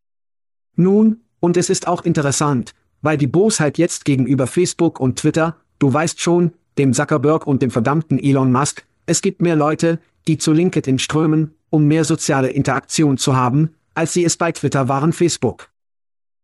[0.75, 5.91] Nun, und es ist auch interessant, weil die Bosheit jetzt gegenüber Facebook und Twitter, du
[5.91, 10.51] weißt schon, dem Zuckerberg und dem verdammten Elon Musk, es gibt mehr Leute, die zu
[10.51, 15.69] LinkedIn strömen, um mehr soziale Interaktion zu haben, als sie es bei Twitter waren Facebook.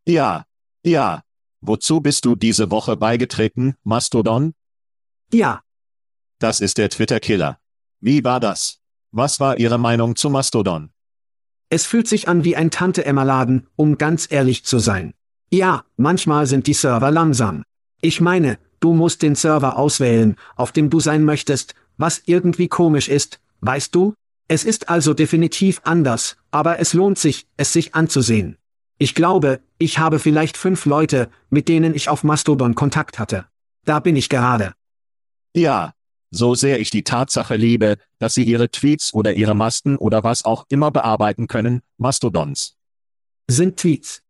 [0.06, 0.46] Ja,
[0.82, 1.22] ja.
[1.60, 4.54] Wozu bist du diese Woche beigetreten, Mastodon?
[5.32, 5.62] Ja.
[6.38, 7.58] Das ist der Twitter-Killer.
[8.00, 8.78] Wie war das?
[9.10, 10.90] Was war Ihre Meinung zu Mastodon?
[11.68, 15.14] Es fühlt sich an wie ein Tante-Emma-Laden, um ganz ehrlich zu sein.
[15.50, 17.64] Ja, manchmal sind die Server langsam.
[18.00, 23.08] Ich meine, du musst den Server auswählen, auf dem du sein möchtest, was irgendwie komisch
[23.08, 24.14] ist, weißt du?
[24.46, 28.56] Es ist also definitiv anders, aber es lohnt sich, es sich anzusehen.
[28.98, 33.46] Ich glaube, ich habe vielleicht fünf Leute, mit denen ich auf Mastodon Kontakt hatte.
[33.84, 34.74] Da bin ich gerade.
[35.54, 35.94] Ja,
[36.30, 40.44] so sehr ich die Tatsache liebe, dass Sie Ihre Tweets oder Ihre Masten oder was
[40.44, 42.76] auch immer bearbeiten können, Mastodons.
[43.46, 44.22] Sind Tweets.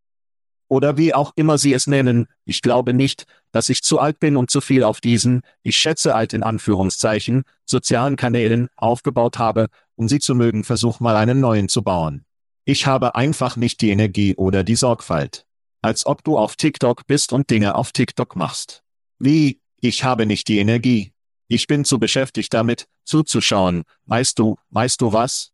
[0.68, 4.37] Oder wie auch immer Sie es nennen, ich glaube nicht, dass ich zu alt bin
[4.37, 10.08] und zu viel auf diesen, ich schätze alt in Anführungszeichen, sozialen Kanälen aufgebaut habe, um
[10.08, 12.26] sie zu mögen, versuch mal einen neuen zu bauen.
[12.70, 15.46] Ich habe einfach nicht die Energie oder die Sorgfalt.
[15.81, 18.83] Als ob du auf TikTok bist und Dinge auf TikTok machst.
[19.18, 21.14] Wie, ich habe nicht die Energie.
[21.46, 23.85] Ich bin zu beschäftigt damit, zuzuschauen.
[24.04, 25.52] Weißt du, weißt du was?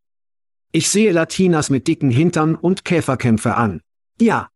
[0.73, 3.81] Ich sehe Latinas mit dicken Hintern und Käferkämpfe an.
[4.21, 4.49] Ja.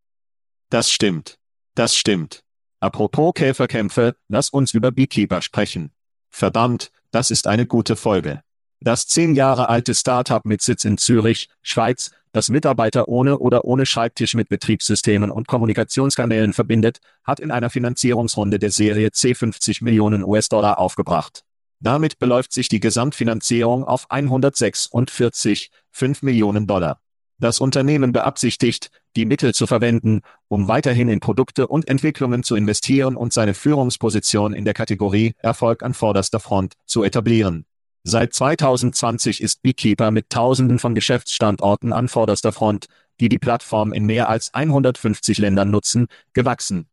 [0.68, 1.38] Das stimmt.
[1.76, 2.42] Das stimmt.
[2.80, 5.92] Apropos Käferkämpfe, lass uns über Beekeeper sprechen.
[6.28, 8.42] Verdammt, das ist eine gute Folge.
[8.80, 13.86] Das zehn Jahre alte Startup mit Sitz in Zürich, Schweiz, das Mitarbeiter ohne oder ohne
[13.86, 20.24] Schreibtisch mit Betriebssystemen und Kommunikationskanälen verbindet, hat in einer Finanzierungsrunde der Serie C 50 Millionen
[20.24, 21.44] US-Dollar aufgebracht.
[21.80, 27.00] Damit beläuft sich die Gesamtfinanzierung auf 146,5 Millionen Dollar.
[27.40, 33.14] Das Unternehmen beabsichtigt, die Mittel zu verwenden, um weiterhin in Produkte und Entwicklungen zu investieren
[33.14, 37.64] und seine Führungsposition in der Kategorie Erfolg an vorderster Front zu etablieren.
[38.04, 42.86] Seit 2020 ist Beekeeper mit Tausenden von Geschäftsstandorten an vorderster Front,
[43.20, 46.88] die die Plattform in mehr als 150 Ländern nutzen, gewachsen.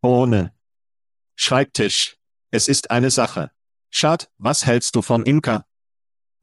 [0.00, 0.52] Ohne
[1.36, 2.16] Schreibtisch.
[2.50, 3.50] Es ist eine Sache.
[3.90, 5.64] Schad, was hältst du von Imker?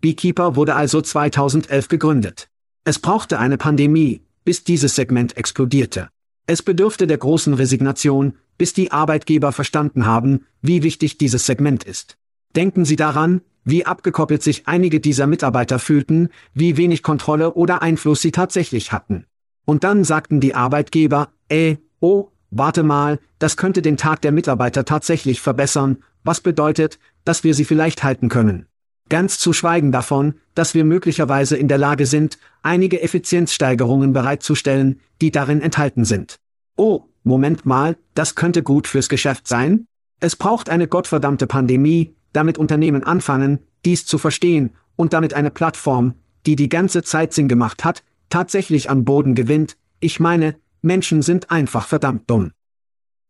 [0.01, 2.49] Beekeeper wurde also 2011 gegründet.
[2.83, 6.09] Es brauchte eine Pandemie, bis dieses Segment explodierte.
[6.47, 12.17] Es bedurfte der großen Resignation, bis die Arbeitgeber verstanden haben, wie wichtig dieses Segment ist.
[12.55, 18.21] Denken Sie daran, wie abgekoppelt sich einige dieser Mitarbeiter fühlten, wie wenig Kontrolle oder Einfluss
[18.21, 19.25] sie tatsächlich hatten.
[19.65, 24.85] Und dann sagten die Arbeitgeber, äh, oh, warte mal, das könnte den Tag der Mitarbeiter
[24.85, 28.65] tatsächlich verbessern, was bedeutet, dass wir sie vielleicht halten können.
[29.09, 35.31] Ganz zu schweigen davon, dass wir möglicherweise in der Lage sind, einige Effizienzsteigerungen bereitzustellen, die
[35.31, 36.37] darin enthalten sind.
[36.75, 39.85] Oh, Moment mal, das könnte gut fürs Geschäft sein?
[40.19, 46.15] Es braucht eine gottverdammte Pandemie, damit Unternehmen anfangen, dies zu verstehen, und damit eine Plattform,
[46.45, 51.51] die die ganze Zeit Sinn gemacht hat, tatsächlich an Boden gewinnt, ich meine, Menschen sind
[51.51, 52.51] einfach verdammt dumm.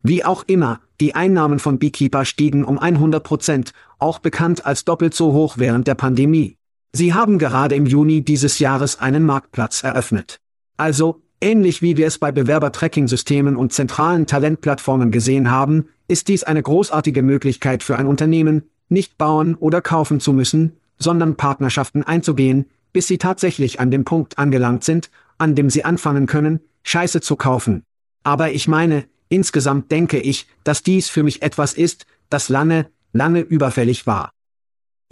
[0.02, 5.14] Wie auch immer, die Einnahmen von Beekeeper stiegen um 100 Prozent, auch bekannt als doppelt
[5.14, 6.58] so hoch während der Pandemie.
[6.94, 10.40] Sie haben gerade im Juni dieses Jahres einen Marktplatz eröffnet.
[10.78, 16.64] Also, ähnlich wie wir es bei Bewerber-Tracking-Systemen und zentralen Talentplattformen gesehen haben, ist dies eine
[16.64, 23.08] großartige Möglichkeit für ein Unternehmen, nicht bauen oder kaufen zu müssen, sondern Partnerschaften einzugehen, bis
[23.08, 27.84] sie tatsächlich an dem Punkt angelangt sind, an dem sie anfangen können, Scheiße zu kaufen.
[28.24, 33.42] Aber ich meine, insgesamt denke ich, dass dies für mich etwas ist, das lange, lange
[33.42, 34.32] überfällig war.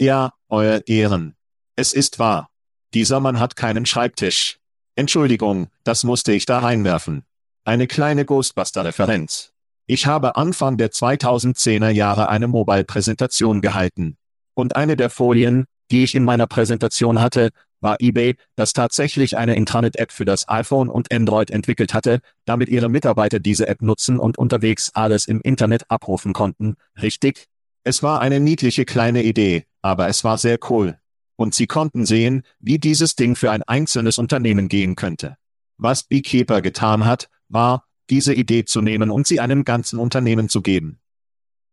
[0.00, 1.34] Ja, Euer Ehren.
[1.76, 2.48] Es ist wahr.
[2.94, 4.58] Dieser Mann hat keinen Schreibtisch.
[4.94, 7.24] Entschuldigung, das musste ich da reinwerfen.
[7.64, 9.52] Eine kleine Ghostbuster-Referenz.
[9.90, 14.18] Ich habe Anfang der 2010er Jahre eine Mobile-Präsentation gehalten.
[14.52, 19.56] Und eine der Folien, die ich in meiner Präsentation hatte, war eBay, das tatsächlich eine
[19.56, 24.36] Intranet-App für das iPhone und Android entwickelt hatte, damit ihre Mitarbeiter diese App nutzen und
[24.36, 27.46] unterwegs alles im Internet abrufen konnten, richtig?
[27.82, 30.98] Es war eine niedliche kleine Idee, aber es war sehr cool.
[31.36, 35.38] Und sie konnten sehen, wie dieses Ding für ein einzelnes Unternehmen gehen könnte.
[35.78, 40.62] Was Beekeeper getan hat, war, diese Idee zu nehmen und sie einem ganzen Unternehmen zu
[40.62, 41.00] geben.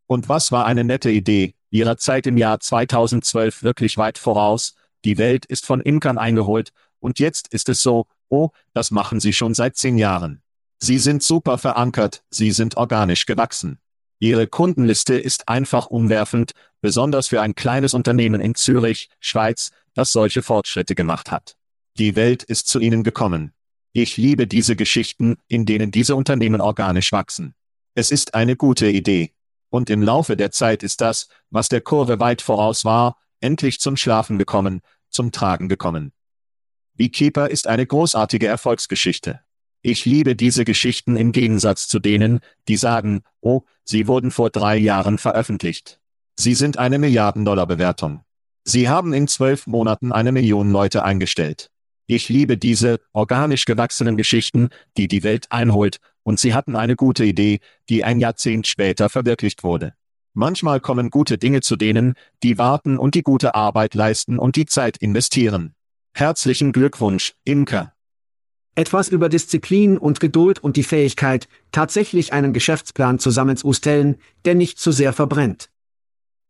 [0.07, 5.17] Und was war eine nette Idee, ihrer Zeit im Jahr 2012 wirklich weit voraus, die
[5.17, 9.53] Welt ist von Imkern eingeholt, und jetzt ist es so, oh, das machen sie schon
[9.53, 10.41] seit zehn Jahren.
[10.79, 13.79] Sie sind super verankert, sie sind organisch gewachsen.
[14.19, 20.41] Ihre Kundenliste ist einfach umwerfend, besonders für ein kleines Unternehmen in Zürich, Schweiz, das solche
[20.41, 21.57] Fortschritte gemacht hat.
[21.97, 23.53] Die Welt ist zu ihnen gekommen.
[23.97, 27.55] Ich liebe diese Geschichten, in denen diese Unternehmen organisch wachsen.
[27.93, 29.31] Es ist eine gute Idee.
[29.69, 33.95] Und im Laufe der Zeit ist das, was der Kurve weit voraus war, endlich zum
[33.95, 36.11] Schlafen gekommen, zum Tragen gekommen.
[36.95, 39.39] Beekeeper ist eine großartige Erfolgsgeschichte.
[39.81, 44.75] Ich liebe diese Geschichten im Gegensatz zu denen, die sagen, oh, sie wurden vor drei
[44.75, 46.01] Jahren veröffentlicht.
[46.35, 48.25] Sie sind eine Milliarden-Dollar-Bewertung.
[48.65, 51.71] Sie haben in zwölf Monaten eine Million Leute eingestellt.
[52.07, 57.25] Ich liebe diese organisch gewachsenen Geschichten, die die Welt einholt, und sie hatten eine gute
[57.25, 59.93] Idee, die ein Jahrzehnt später verwirklicht wurde.
[60.33, 62.13] Manchmal kommen gute Dinge zu denen,
[62.43, 65.73] die warten und die gute Arbeit leisten und die Zeit investieren.
[66.13, 67.93] Herzlichen Glückwunsch, Imker.
[68.75, 74.91] Etwas über Disziplin und Geduld und die Fähigkeit, tatsächlich einen Geschäftsplan zusammenzustellen, der nicht zu
[74.91, 75.71] sehr verbrennt.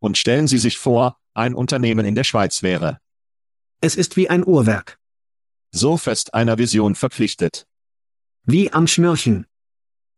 [0.00, 2.98] Und stellen Sie sich vor, ein Unternehmen in der Schweiz wäre.
[3.80, 4.98] Es ist wie ein Uhrwerk
[5.76, 7.66] so fest einer Vision verpflichtet.
[8.44, 9.46] Wie am Schnürchen.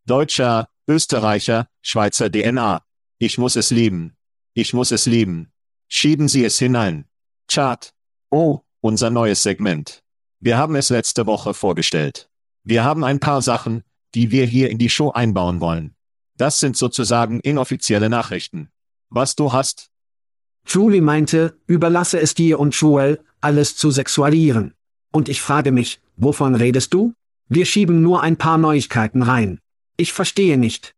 [0.07, 2.83] Deutscher, Österreicher, Schweizer DNA.
[3.19, 4.17] Ich muss es lieben.
[4.55, 5.53] Ich muss es lieben.
[5.89, 7.07] Schieben Sie es hinein.
[7.49, 7.93] Chart.
[8.31, 10.03] Oh, unser neues Segment.
[10.41, 12.31] Wir haben es letzte Woche vorgestellt.
[12.63, 13.83] Wir haben ein paar Sachen,
[14.15, 15.95] die wir hier in die Show einbauen wollen.
[16.37, 18.71] Das sind sozusagen inoffizielle Nachrichten.
[19.11, 19.91] Was du hast?
[20.67, 24.75] Julie meinte, überlasse es dir und Joel, alles zu sexualisieren.
[25.19, 27.13] Und ich frage mich, wovon redest du?
[27.49, 29.59] Wir schieben nur ein paar Neuigkeiten rein.
[29.97, 30.95] Ich verstehe nicht.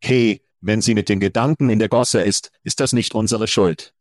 [0.00, 3.92] Hey, wenn sie mit den Gedanken in der Gosse ist, ist das nicht unsere Schuld.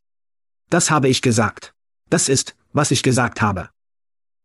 [0.70, 1.74] Das habe ich gesagt.
[2.12, 3.72] Das ist, was ich gesagt habe.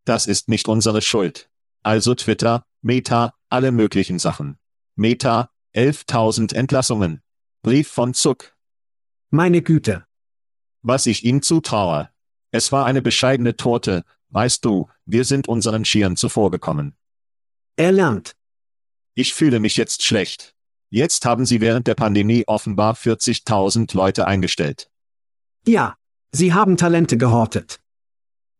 [0.06, 1.50] Das ist nicht unsere Schuld.
[1.82, 4.56] Also Twitter, Meta, alle möglichen Sachen.
[4.96, 7.20] Meta, 11.000 Entlassungen.
[7.60, 8.56] Brief von Zuck.
[9.28, 10.06] Meine Güte.
[10.80, 12.08] Was ich ihm zutraue.
[12.52, 16.96] Es war eine bescheidene Torte, weißt du, wir sind unseren Schieren zuvorgekommen.
[17.76, 18.36] Er lernt.
[19.14, 20.54] Ich fühle mich jetzt schlecht.
[20.90, 24.90] Jetzt haben sie während der Pandemie offenbar 40.000 Leute eingestellt.
[25.66, 25.96] Ja,
[26.32, 27.80] sie haben Talente gehortet.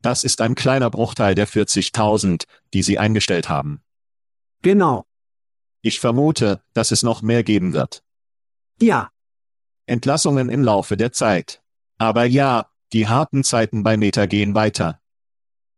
[0.00, 3.82] Das ist ein kleiner Bruchteil der 40.000, die sie eingestellt haben.
[4.62, 5.06] Genau.
[5.82, 8.02] Ich vermute, dass es noch mehr geben wird.
[8.80, 9.10] Ja,
[9.86, 11.62] Entlassungen im Laufe der Zeit.
[11.98, 15.00] Aber ja, die harten Zeiten bei Meta gehen weiter.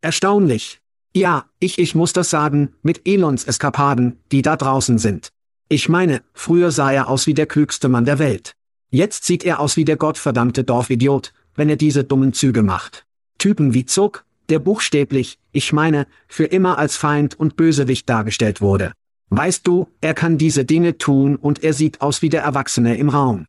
[0.01, 0.81] Erstaunlich.
[1.15, 5.31] Ja, ich, ich muss das sagen, mit Elons Eskapaden, die da draußen sind.
[5.69, 8.53] Ich meine, früher sah er aus wie der klügste Mann der Welt.
[8.91, 13.05] Jetzt sieht er aus wie der gottverdammte Dorfidiot, wenn er diese dummen Züge macht.
[13.39, 18.93] Typen wie Zuck, der buchstäblich, ich meine, für immer als Feind und Bösewicht dargestellt wurde.
[19.31, 23.09] Weißt du, er kann diese Dinge tun und er sieht aus wie der Erwachsene im
[23.09, 23.47] Raum.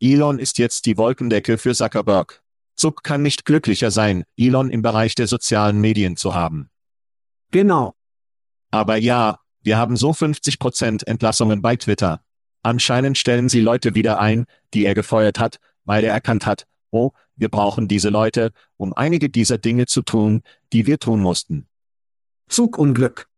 [0.00, 2.43] Elon ist jetzt die Wolkendecke für Zuckerberg.
[2.76, 6.70] Zuck kann nicht glücklicher sein, Elon im Bereich der sozialen Medien zu haben.
[7.50, 7.94] Genau.
[8.70, 12.22] Aber ja, wir haben so 50% Entlassungen bei Twitter.
[12.62, 17.10] Anscheinend stellen sie Leute wieder ein, die er gefeuert hat, weil er erkannt hat, oh,
[17.36, 21.68] wir brauchen diese Leute, um einige dieser Dinge zu tun, die wir tun mussten.
[22.48, 23.28] Zugunglück.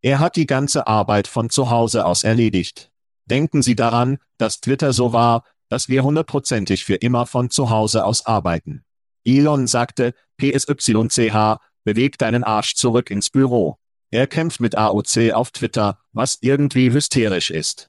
[0.00, 2.90] Er hat die ganze Arbeit von zu Hause aus erledigt.
[3.26, 8.04] Denken Sie daran, dass Twitter so war, dass wir hundertprozentig für immer von zu Hause
[8.04, 8.84] aus arbeiten.
[9.24, 13.78] Elon sagte, PSYCH, beweg deinen Arsch zurück ins Büro.
[14.10, 17.88] Er kämpft mit AOC auf Twitter, was irgendwie hysterisch ist.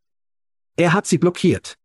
[0.77, 1.75] Er hat sie blockiert.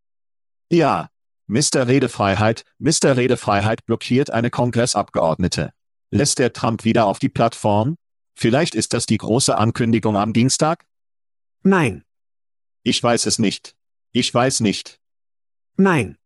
[0.71, 1.11] Ja.
[1.49, 1.89] Mr.
[1.89, 3.17] Redefreiheit, Mr.
[3.17, 5.73] Redefreiheit blockiert eine Kongressabgeordnete.
[6.13, 7.97] Lässt der Trump wieder auf die Plattform?
[8.37, 10.87] Vielleicht ist das die große Ankündigung am Dienstag?
[11.65, 12.05] Nein,
[12.85, 13.75] Ich weiß es nicht.
[14.13, 14.98] Ich weiß nicht.
[15.79, 16.19] Nein.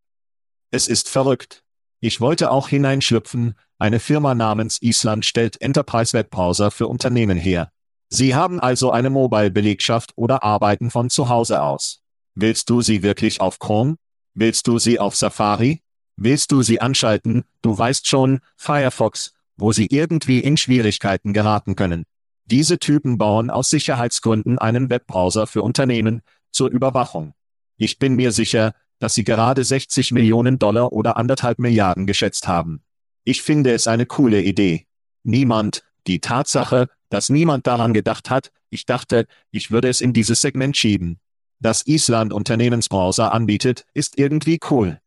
[0.70, 1.62] Es ist verrückt.
[2.00, 7.70] Ich wollte auch hineinschlüpfen, eine Firma namens Island stellt Enterprise Webbrowser für Unternehmen her.
[8.08, 12.02] Sie haben also eine Mobile-Belegschaft oder arbeiten von zu Hause aus.
[12.34, 13.96] Willst du sie wirklich auf Chrome?
[14.34, 15.82] Willst du sie auf Safari?
[16.16, 22.04] Willst du sie anschalten, du weißt schon, Firefox, wo sie irgendwie in Schwierigkeiten geraten können.
[22.44, 27.34] Diese Typen bauen aus Sicherheitsgründen einen Webbrowser für Unternehmen zur Überwachung.
[27.76, 32.84] Ich bin mir sicher, dass sie gerade 60 Millionen Dollar oder anderthalb Milliarden geschätzt haben.
[33.24, 34.86] Ich finde es eine coole Idee.
[35.24, 40.40] Niemand, die Tatsache, dass niemand daran gedacht hat, ich dachte, ich würde es in dieses
[40.40, 41.18] Segment schieben.
[41.58, 45.00] Dass Island Unternehmensbrowser anbietet, ist irgendwie cool.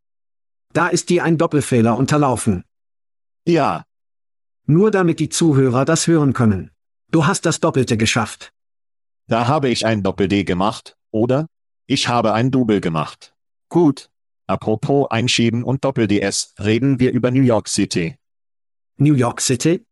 [0.74, 2.66] Da ist dir ein Doppelfehler unterlaufen.
[3.48, 3.86] Ja,
[4.66, 6.72] Nur damit die Zuhörer das hören können.
[7.12, 8.52] Du hast das Doppelte geschafft.
[9.28, 11.48] da habe ich ein Doppel-D gemacht, oder?
[11.88, 13.35] Ich habe ein Double gemacht.
[13.76, 14.10] Gut.
[14.48, 18.16] Apropos Einschieben und Doppel-DS, reden wir über New York City.
[18.96, 19.86] New York City?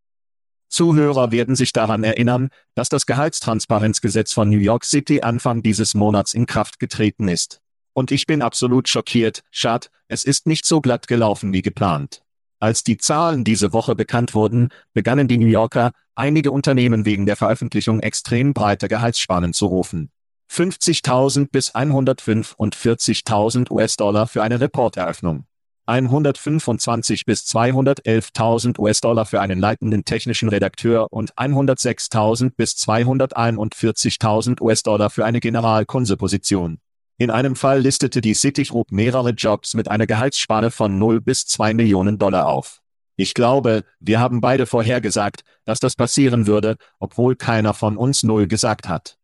[0.70, 6.34] Zuhörer werden sich daran erinnern, dass das Gehaltstransparenzgesetz von New York City Anfang dieses Monats
[6.34, 7.60] in Kraft getreten ist.
[7.92, 12.24] Und ich bin absolut schockiert, Schad, es ist nicht so glatt gelaufen wie geplant.
[12.62, 17.36] Als die Zahlen diese Woche bekannt wurden, begannen die New Yorker, einige Unternehmen wegen der
[17.36, 20.10] Veröffentlichung extrem breiter Gehaltsspannen zu rufen.
[20.52, 25.46] 50.000 bis 145.000 US-Dollar für eine Reporteröffnung.
[25.86, 35.26] 125 bis 211.000 US-Dollar für einen leitenden technischen Redakteur und 106.000 bis 241.000 US-Dollar für
[35.26, 36.80] eine Generalkonseposition.
[37.18, 41.74] In einem Fall listete die Citigroup mehrere Jobs mit einer Gehaltsspanne von 0 bis 2
[41.74, 42.82] Millionen Dollar auf.
[43.16, 48.48] Ich glaube, wir haben beide vorhergesagt, dass das passieren würde, obwohl keiner von uns Null
[48.48, 49.18] gesagt hat.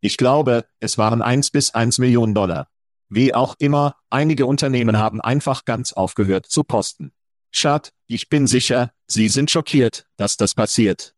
[0.00, 2.68] Ich glaube, es waren 1 bis 1 Million Dollar.
[3.08, 7.12] Wie auch immer, einige Unternehmen haben einfach ganz aufgehört zu posten.
[7.50, 11.14] Schad, ich bin sicher, Sie sind schockiert, dass das passiert.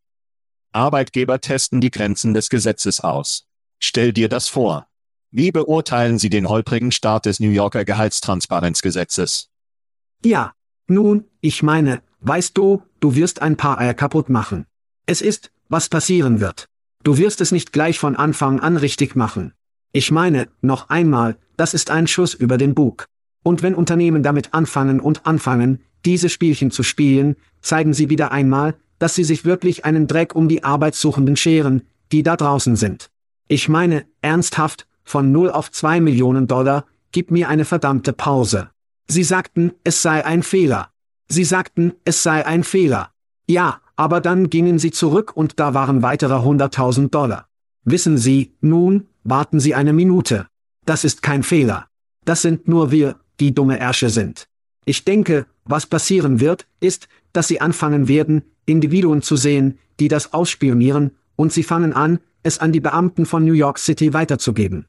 [0.72, 3.48] Arbeitgeber testen die Grenzen des Gesetzes aus.
[3.80, 4.86] Stell dir das vor.
[5.32, 9.50] Wie beurteilen Sie den holprigen Start des New Yorker Gehaltstransparenzgesetzes?
[10.24, 10.54] Ja.
[10.86, 14.66] Nun, ich meine, weißt du, du wirst ein paar Eier kaputt machen.
[15.06, 16.69] Es ist, was passieren wird.
[17.02, 19.52] Du wirst es nicht gleich von Anfang an richtig machen.
[19.92, 23.06] Ich meine, noch einmal, das ist ein Schuss über den Bug.
[23.42, 28.74] Und wenn Unternehmen damit anfangen und anfangen, diese Spielchen zu spielen, zeigen sie wieder einmal,
[28.98, 31.82] dass sie sich wirklich einen Dreck um die Arbeitssuchenden scheren,
[32.12, 33.10] die da draußen sind.
[33.48, 38.70] Ich meine, ernsthaft, von 0 auf 2 Millionen Dollar, gib mir eine verdammte Pause.
[39.08, 40.90] Sie sagten, es sei ein Fehler.
[41.28, 43.09] Sie sagten, es sei ein Fehler.
[43.50, 47.48] Ja, aber dann gingen sie zurück und da waren weitere 100.000 Dollar.
[47.82, 50.46] Wissen Sie, nun, warten Sie eine Minute.
[50.86, 51.88] Das ist kein Fehler.
[52.24, 54.46] Das sind nur wir, die dumme Ärsche sind.
[54.84, 60.32] Ich denke, was passieren wird, ist, dass Sie anfangen werden, Individuen zu sehen, die das
[60.32, 64.86] ausspionieren, und Sie fangen an, es an die Beamten von New York City weiterzugeben.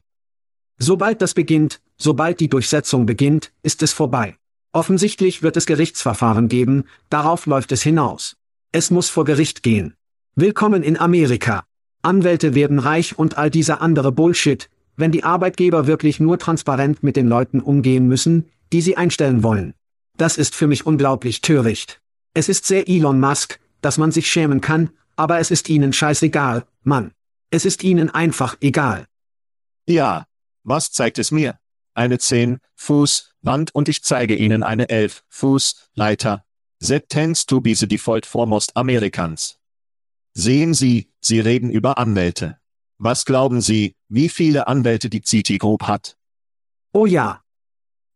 [0.78, 4.36] Sobald das beginnt, sobald die Durchsetzung beginnt, ist es vorbei.
[4.72, 8.36] Offensichtlich wird es Gerichtsverfahren geben, darauf läuft es hinaus.
[8.74, 9.94] Es muss vor Gericht gehen.
[10.34, 11.66] Willkommen in Amerika.
[12.00, 17.16] Anwälte werden reich und all dieser andere Bullshit, wenn die Arbeitgeber wirklich nur transparent mit
[17.16, 19.74] den Leuten umgehen müssen, die sie einstellen wollen.
[20.16, 22.00] Das ist für mich unglaublich töricht.
[22.32, 26.64] Es ist sehr Elon Musk, dass man sich schämen kann, aber es ist ihnen scheißegal,
[26.82, 27.12] Mann.
[27.50, 29.04] Es ist ihnen einfach egal.
[29.86, 30.24] Ja.
[30.64, 31.58] Was zeigt es mir?
[31.92, 36.44] Eine 10 Fuß Wand und ich zeige Ihnen eine 11 Fuß Leiter.
[36.88, 39.56] That tends to be the default for most Americans.
[40.34, 42.58] Sehen Sie, Sie reden über Anwälte.
[42.98, 46.16] Was glauben Sie, wie viele Anwälte die Citigroup hat?
[46.92, 47.42] Oh ja.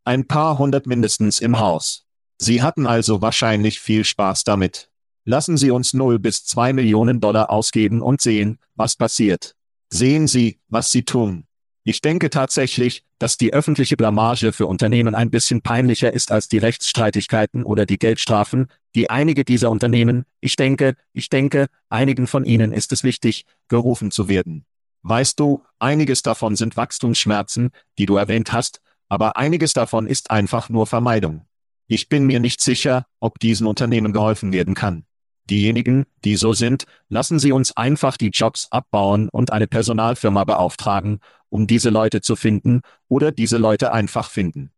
[0.04, 2.06] Ein paar hundert mindestens im Haus.
[2.38, 4.90] Sie hatten also wahrscheinlich viel Spaß damit.
[5.24, 9.54] Lassen Sie uns 0 bis 2 Millionen Dollar ausgeben und sehen, was passiert.
[9.90, 11.46] Sehen Sie, was Sie tun.
[11.88, 16.58] Ich denke tatsächlich, dass die öffentliche Blamage für Unternehmen ein bisschen peinlicher ist als die
[16.58, 18.66] Rechtsstreitigkeiten oder die Geldstrafen,
[18.96, 24.10] die einige dieser Unternehmen, ich denke, ich denke, einigen von ihnen ist es wichtig, gerufen
[24.10, 24.66] zu werden.
[25.02, 30.68] Weißt du, einiges davon sind Wachstumsschmerzen, die du erwähnt hast, aber einiges davon ist einfach
[30.68, 31.46] nur Vermeidung.
[31.86, 35.06] Ich bin mir nicht sicher, ob diesen Unternehmen geholfen werden kann.
[35.48, 41.20] Diejenigen, die so sind, lassen Sie uns einfach die Jobs abbauen und eine Personalfirma beauftragen,
[41.48, 44.70] um diese Leute zu finden, oder diese Leute einfach finden.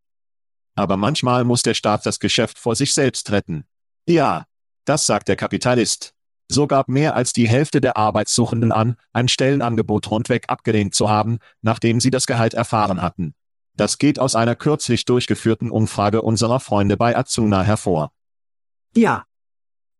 [0.74, 3.64] Aber manchmal muss der Staat das Geschäft vor sich selbst retten.
[4.06, 4.46] Ja,
[4.84, 6.14] das sagt der Kapitalist.
[6.50, 11.38] So gab mehr als die Hälfte der Arbeitssuchenden an, ein Stellenangebot rundweg abgelehnt zu haben,
[11.60, 13.34] nachdem sie das Gehalt erfahren hatten.
[13.74, 18.12] Das geht aus einer kürzlich durchgeführten Umfrage unserer Freunde bei Azuna hervor.
[18.96, 19.24] Ja,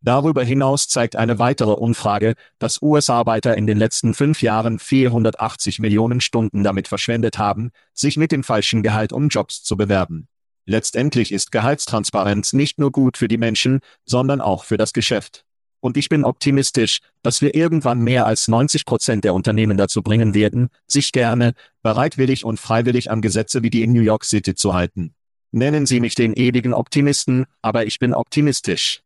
[0.00, 6.20] Darüber hinaus zeigt eine weitere Umfrage, dass US-Arbeiter in den letzten fünf Jahren 480 Millionen
[6.20, 10.28] Stunden damit verschwendet haben, sich mit dem falschen Gehalt um Jobs zu bewerben.
[10.66, 15.44] Letztendlich ist Gehaltstransparenz nicht nur gut für die Menschen, sondern auch für das Geschäft.
[15.80, 20.34] Und ich bin optimistisch, dass wir irgendwann mehr als 90 Prozent der Unternehmen dazu bringen
[20.34, 24.74] werden, sich gerne, bereitwillig und freiwillig an Gesetze wie die in New York City zu
[24.74, 25.14] halten.
[25.50, 29.02] Nennen Sie mich den ewigen Optimisten, aber ich bin optimistisch.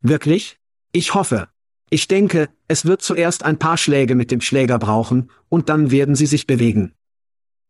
[0.00, 0.58] Wirklich?
[0.92, 1.48] Ich hoffe.
[1.90, 6.14] Ich denke, es wird zuerst ein paar Schläge mit dem Schläger brauchen, und dann werden
[6.14, 6.94] sie sich bewegen.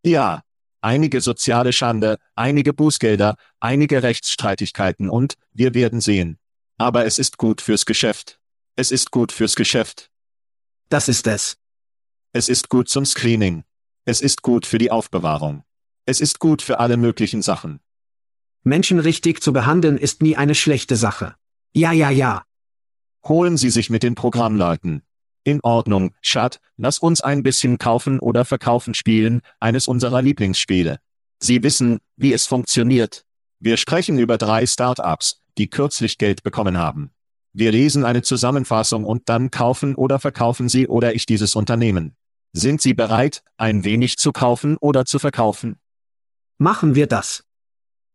[0.04, 0.42] Ja.
[0.82, 6.38] Einige soziale Schande, einige Bußgelder, einige Rechtsstreitigkeiten und, wir werden sehen.
[6.78, 8.40] Aber es ist gut fürs Geschäft.
[8.76, 10.10] Es ist gut fürs Geschäft.
[10.88, 11.58] Das ist es.
[12.32, 13.64] Es ist gut zum Screening.
[14.06, 15.64] Es ist gut für die Aufbewahrung.
[16.06, 17.80] Es ist gut für alle möglichen Sachen.
[18.62, 21.34] Menschen richtig zu behandeln ist nie eine schlechte Sache.
[21.72, 22.42] Ja, ja, ja.
[23.26, 25.02] Holen Sie sich mit den Programmleuten.
[25.44, 30.98] In Ordnung, Schat, lass uns ein bisschen kaufen oder verkaufen spielen, eines unserer Lieblingsspiele.
[31.38, 33.24] Sie wissen, wie es funktioniert.
[33.58, 37.12] Wir sprechen über drei Start-ups, die kürzlich Geld bekommen haben.
[37.52, 42.16] Wir lesen eine Zusammenfassung und dann kaufen oder verkaufen Sie oder ich dieses Unternehmen.
[42.52, 45.78] Sind Sie bereit, ein wenig zu kaufen oder zu verkaufen?
[46.58, 47.44] Machen wir das.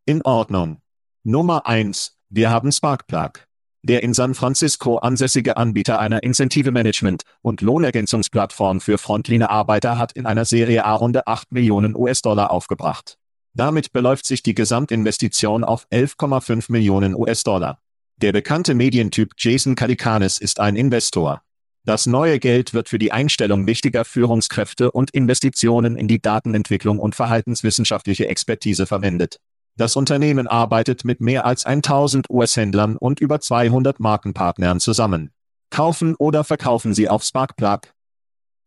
[0.05, 0.81] In Ordnung.
[1.23, 3.47] Nummer eins: Wir haben Sparkplug.
[3.83, 10.43] Der in San Francisco ansässige Anbieter einer Incentive-Management- und Lohnergänzungsplattform für Frontline-Arbeiter hat in einer
[10.43, 13.19] Serie A-Runde 8 Millionen US-Dollar aufgebracht.
[13.53, 17.79] Damit beläuft sich die Gesamtinvestition auf 11,5 Millionen US-Dollar.
[18.17, 21.43] Der bekannte Medientyp Jason Kalikanis ist ein Investor.
[21.83, 27.13] Das neue Geld wird für die Einstellung wichtiger Führungskräfte und Investitionen in die Datenentwicklung und
[27.13, 29.39] verhaltenswissenschaftliche Expertise verwendet.
[29.77, 35.31] Das Unternehmen arbeitet mit mehr als 1000 US-Händlern und über 200 Markenpartnern zusammen.
[35.69, 37.81] Kaufen oder verkaufen Sie auf Sparkplug.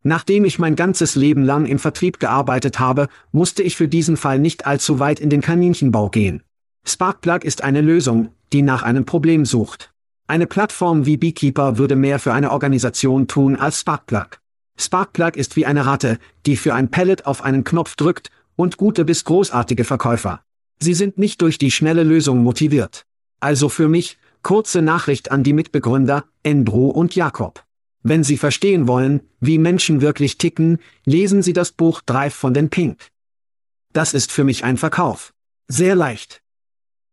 [0.03, 4.39] Nachdem ich mein ganzes Leben lang im Vertrieb gearbeitet habe, musste ich für diesen Fall
[4.39, 6.43] nicht allzu weit in den Kaninchenbau gehen.
[6.85, 9.93] Sparkplug ist eine Lösung, die nach einem Problem sucht.
[10.27, 14.41] Eine Plattform wie Beekeeper würde mehr für eine Organisation tun als Sparkplug.
[14.77, 19.05] Sparkplug ist wie eine Ratte, die für ein Pellet auf einen Knopf drückt, und gute
[19.05, 20.43] bis großartige Verkäufer.
[20.81, 23.05] Sie sind nicht durch die schnelle Lösung motiviert.
[23.41, 27.65] Also für mich, kurze Nachricht an die Mitbegründer, Andrew und Jakob.
[28.03, 32.71] Wenn Sie verstehen wollen, wie Menschen wirklich ticken, lesen Sie das Buch Drive von den
[32.71, 33.09] Pink.
[33.93, 35.35] Das ist für mich ein Verkauf.
[35.67, 36.43] Sehr leicht.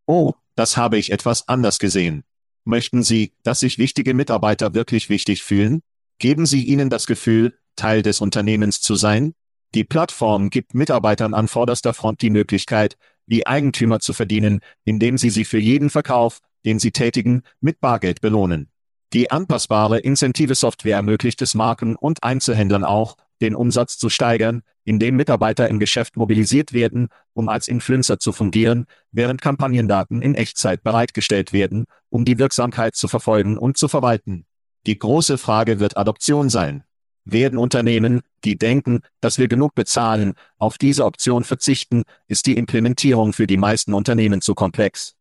[0.05, 2.23] Oh, das habe ich etwas anders gesehen.
[2.63, 5.81] Möchten Sie, dass sich wichtige Mitarbeiter wirklich wichtig fühlen?
[6.19, 9.33] Geben Sie ihnen das Gefühl, Teil des Unternehmens zu sein?
[9.73, 12.97] Die Plattform gibt Mitarbeitern an vorderster Front die Möglichkeit,
[13.27, 18.21] wie Eigentümer zu verdienen, indem sie sie für jeden Verkauf, den sie tätigen, mit Bargeld
[18.21, 18.69] belohnen.
[19.13, 25.15] Die anpassbare incentive Software ermöglicht es Marken und Einzelhändlern auch, den Umsatz zu steigern, indem
[25.15, 31.53] Mitarbeiter im Geschäft mobilisiert werden, um als Influencer zu fungieren, während Kampagnendaten in Echtzeit bereitgestellt
[31.53, 34.45] werden, um die Wirksamkeit zu verfolgen und zu verwalten.
[34.85, 36.83] Die große Frage wird Adoption sein.
[37.25, 43.33] Werden Unternehmen, die denken, dass wir genug bezahlen, auf diese Option verzichten, ist die Implementierung
[43.33, 45.15] für die meisten Unternehmen zu komplex.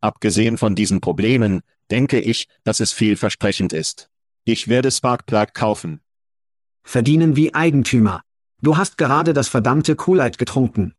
[0.00, 4.10] Abgesehen von diesen Problemen, denke ich, dass es vielversprechend ist.
[4.44, 6.00] Ich werde Sparkplug kaufen.
[6.84, 8.22] Verdienen wie Eigentümer.
[8.60, 10.94] Du hast gerade das verdammte Kool-Aid getrunken.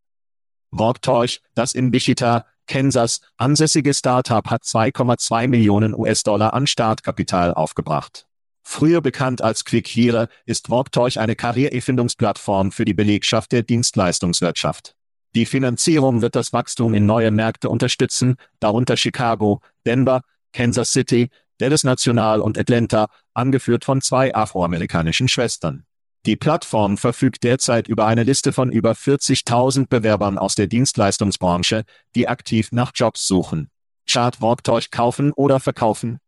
[0.72, 8.28] Worttäusch, das in Wichita, Kansas, ansässige Startup hat 2,2 Millionen US-Dollar an Startkapital aufgebracht.
[8.68, 14.96] Früher bekannt als QuickHire, ist Worktorch eine Karrierefindungsplattform für die Belegschaft der Dienstleistungswirtschaft.
[15.36, 21.84] Die Finanzierung wird das Wachstum in neue Märkte unterstützen, darunter Chicago, Denver, Kansas City, Dallas
[21.84, 25.86] National und Atlanta, angeführt von zwei afroamerikanischen Schwestern.
[26.26, 31.84] Die Plattform verfügt derzeit über eine Liste von über 40.000 Bewerbern aus der Dienstleistungsbranche,
[32.16, 33.70] die aktiv nach Jobs suchen.
[34.10, 36.20] Chart Worktorch kaufen oder verkaufen?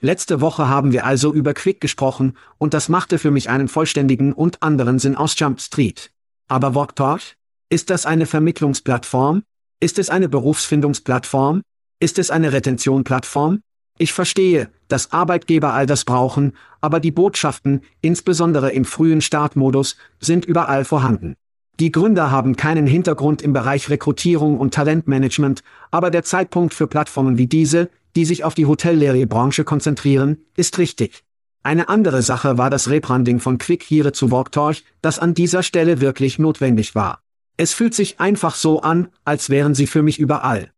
[0.00, 4.34] Letzte Woche haben wir also über Quick gesprochen, und das machte für mich einen vollständigen
[4.34, 6.12] und anderen Sinn aus Jump Street.
[6.48, 7.36] Aber Worktorch?
[7.70, 9.42] Ist das eine Vermittlungsplattform?
[9.80, 11.62] Ist es eine Berufsfindungsplattform?
[11.98, 13.62] Ist es eine Retentionplattform?
[13.98, 20.44] Ich verstehe, dass Arbeitgeber all das brauchen, aber die Botschaften, insbesondere im frühen Startmodus, sind
[20.44, 21.36] überall vorhanden.
[21.80, 27.38] Die Gründer haben keinen Hintergrund im Bereich Rekrutierung und Talentmanagement, aber der Zeitpunkt für Plattformen
[27.38, 31.22] wie diese, die sich auf die Hotellerie-Branche konzentrieren, ist richtig.
[31.62, 36.00] Eine andere Sache war das Rebranding von Quick Hire zu Walktorch, das an dieser Stelle
[36.00, 37.20] wirklich notwendig war.
[37.56, 40.70] Es fühlt sich einfach so an, als wären sie für mich überall.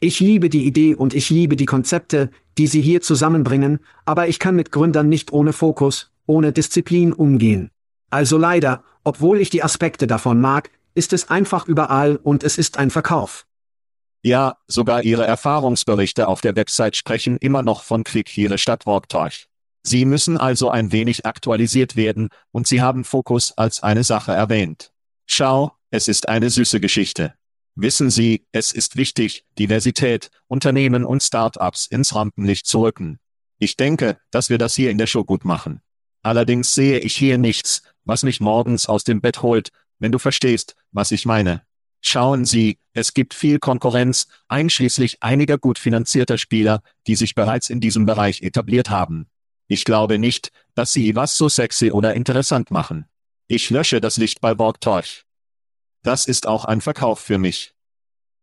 [0.00, 4.38] Ich liebe die Idee und ich liebe die Konzepte, die sie hier zusammenbringen, aber ich
[4.38, 7.70] kann mit Gründern nicht ohne Fokus, ohne Disziplin umgehen.
[8.10, 12.78] Also leider, obwohl ich die Aspekte davon mag, ist es einfach überall und es ist
[12.78, 13.46] ein Verkauf.
[14.22, 19.48] Ja, sogar Ihre Erfahrungsberichte auf der Website sprechen immer noch von Clickhiere statt Worktorch.
[19.82, 24.92] Sie müssen also ein wenig aktualisiert werden, und Sie haben Fokus als eine Sache erwähnt.
[25.26, 27.34] Schau, es ist eine süße Geschichte.
[27.76, 33.18] Wissen Sie, es ist wichtig, Diversität, Unternehmen und Start-ups ins Rampenlicht zu rücken.
[33.58, 35.82] Ich denke, dass wir das hier in der Show gut machen.
[36.22, 40.74] Allerdings sehe ich hier nichts, was mich morgens aus dem Bett holt, wenn du verstehst,
[40.90, 41.62] was ich meine.
[42.08, 47.80] Schauen Sie, es gibt viel Konkurrenz, einschließlich einiger gut finanzierter Spieler, die sich bereits in
[47.80, 49.26] diesem Bereich etabliert haben.
[49.66, 53.06] Ich glaube nicht, dass sie was so sexy oder interessant machen.
[53.48, 55.24] Ich lösche das Licht bei Borgtorch.
[56.04, 57.74] Das ist auch ein Verkauf für mich.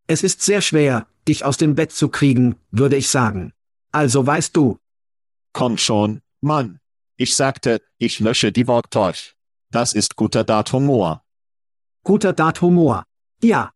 [0.08, 3.54] Es ist sehr schwer, dich aus dem Bett zu kriegen, würde ich sagen.
[3.94, 4.78] Also weißt du.
[5.54, 6.82] Komm schon, Mann.
[7.16, 9.36] Ich sagte, ich lösche die Worttorch.
[9.72, 11.24] Das ist guter Datumor.
[12.04, 13.06] Guter Datumor.
[13.44, 13.72] Ja.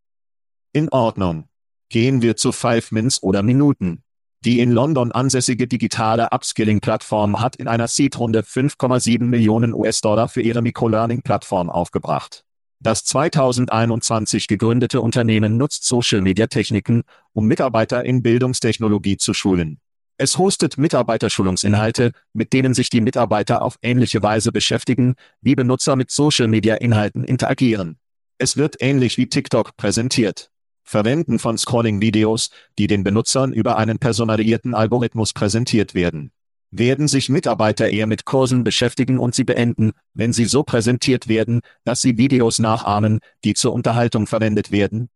[0.71, 1.49] In Ordnung.
[1.89, 4.01] Gehen wir zu Five Minutes oder Minuten.
[4.45, 10.61] Die in London ansässige digitale Upskilling-Plattform hat in einer Seed-Runde 5,7 Millionen US-Dollar für ihre
[10.61, 12.45] Microlearning-Plattform aufgebracht.
[12.79, 17.03] Das 2021 gegründete Unternehmen nutzt Social-Media-Techniken,
[17.33, 19.81] um Mitarbeiter in Bildungstechnologie zu schulen.
[20.17, 26.09] Es hostet Mitarbeiterschulungsinhalte, mit denen sich die Mitarbeiter auf ähnliche Weise beschäftigen, wie Benutzer mit
[26.09, 27.99] Social-Media-Inhalten interagieren.
[28.37, 30.51] Es wird ähnlich wie TikTok präsentiert.
[30.83, 36.31] Verwenden von Scrolling-Videos, die den Benutzern über einen personalisierten Algorithmus präsentiert werden
[36.71, 41.61] werden sich Mitarbeiter eher mit Kursen beschäftigen und sie beenden, wenn sie so präsentiert werden,
[41.83, 45.09] dass sie Videos nachahmen, die zur Unterhaltung verwendet werden?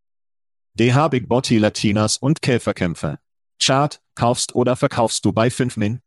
[0.74, 3.18] DH Big Botti Latinas und Käferkämpfe.
[3.60, 6.00] Chart, kaufst oder verkaufst du bei 5 Min?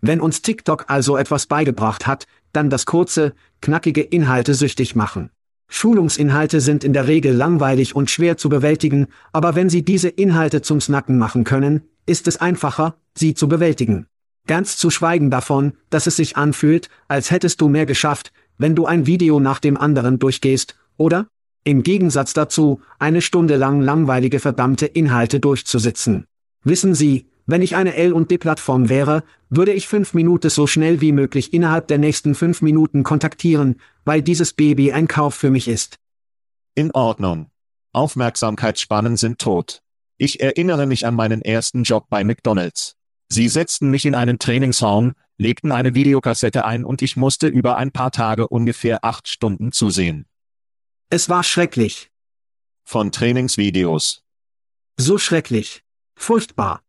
[0.00, 5.30] Wenn uns TikTok also etwas beigebracht hat, dann das kurze, knackige Inhalte süchtig machen.
[5.74, 10.60] Schulungsinhalte sind in der Regel langweilig und schwer zu bewältigen, aber wenn Sie diese Inhalte
[10.60, 14.06] zum Snacken machen können, ist es einfacher, sie zu bewältigen.
[14.46, 18.84] Ganz zu schweigen davon, dass es sich anfühlt, als hättest du mehr geschafft, wenn du
[18.84, 21.28] ein Video nach dem anderen durchgehst, oder?
[21.64, 26.26] Im Gegensatz dazu, eine Stunde lang langweilige verdammte Inhalte durchzusitzen.
[26.64, 31.52] Wissen Sie, Wenn ich eine L&D-Plattform wäre, würde ich fünf Minuten so schnell wie möglich
[31.52, 35.98] innerhalb der nächsten fünf Minuten kontaktieren, weil dieses Baby ein Kauf für mich ist.
[36.74, 37.50] In Ordnung.
[37.92, 39.82] Aufmerksamkeitsspannen sind tot.
[40.16, 42.96] Ich erinnere mich an meinen ersten Job bei McDonald's.
[43.28, 47.92] Sie setzten mich in einen Trainingsraum, legten eine Videokassette ein und ich musste über ein
[47.92, 50.24] paar Tage ungefähr acht Stunden zusehen.
[51.10, 52.10] Es war schrecklich.
[52.82, 54.22] Von Trainingsvideos.
[54.96, 55.82] So schrecklich.
[56.16, 56.80] Furchtbar.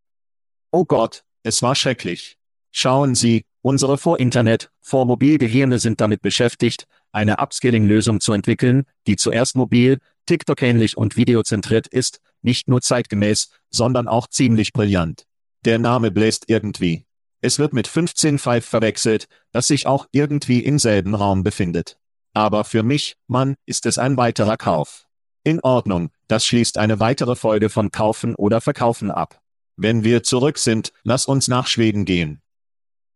[0.75, 2.39] Oh Gott, es war schrecklich.
[2.71, 9.99] Schauen Sie, unsere Vor-Internet, Vor-Mobil-Gehirne sind damit beschäftigt, eine Upskilling-Lösung zu entwickeln, die zuerst mobil,
[10.25, 15.27] TikTok-ähnlich und videozentriert ist, nicht nur zeitgemäß, sondern auch ziemlich brillant.
[15.63, 17.05] Der Name bläst irgendwie.
[17.39, 21.99] Es wird mit 15.5 verwechselt, das sich auch irgendwie im selben Raum befindet.
[22.33, 25.05] Aber für mich, Mann, ist es ein weiterer Kauf.
[25.43, 29.42] In Ordnung, das schließt eine weitere Folge von Kaufen oder Verkaufen ab.
[29.75, 32.41] Wenn wir zurück sind, lass uns nach Schweden gehen.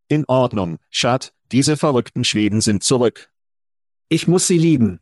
[0.08, 3.30] In Ordnung, Schat, diese verrückten Schweden sind zurück.
[4.08, 5.00] Ich muss sie lieben.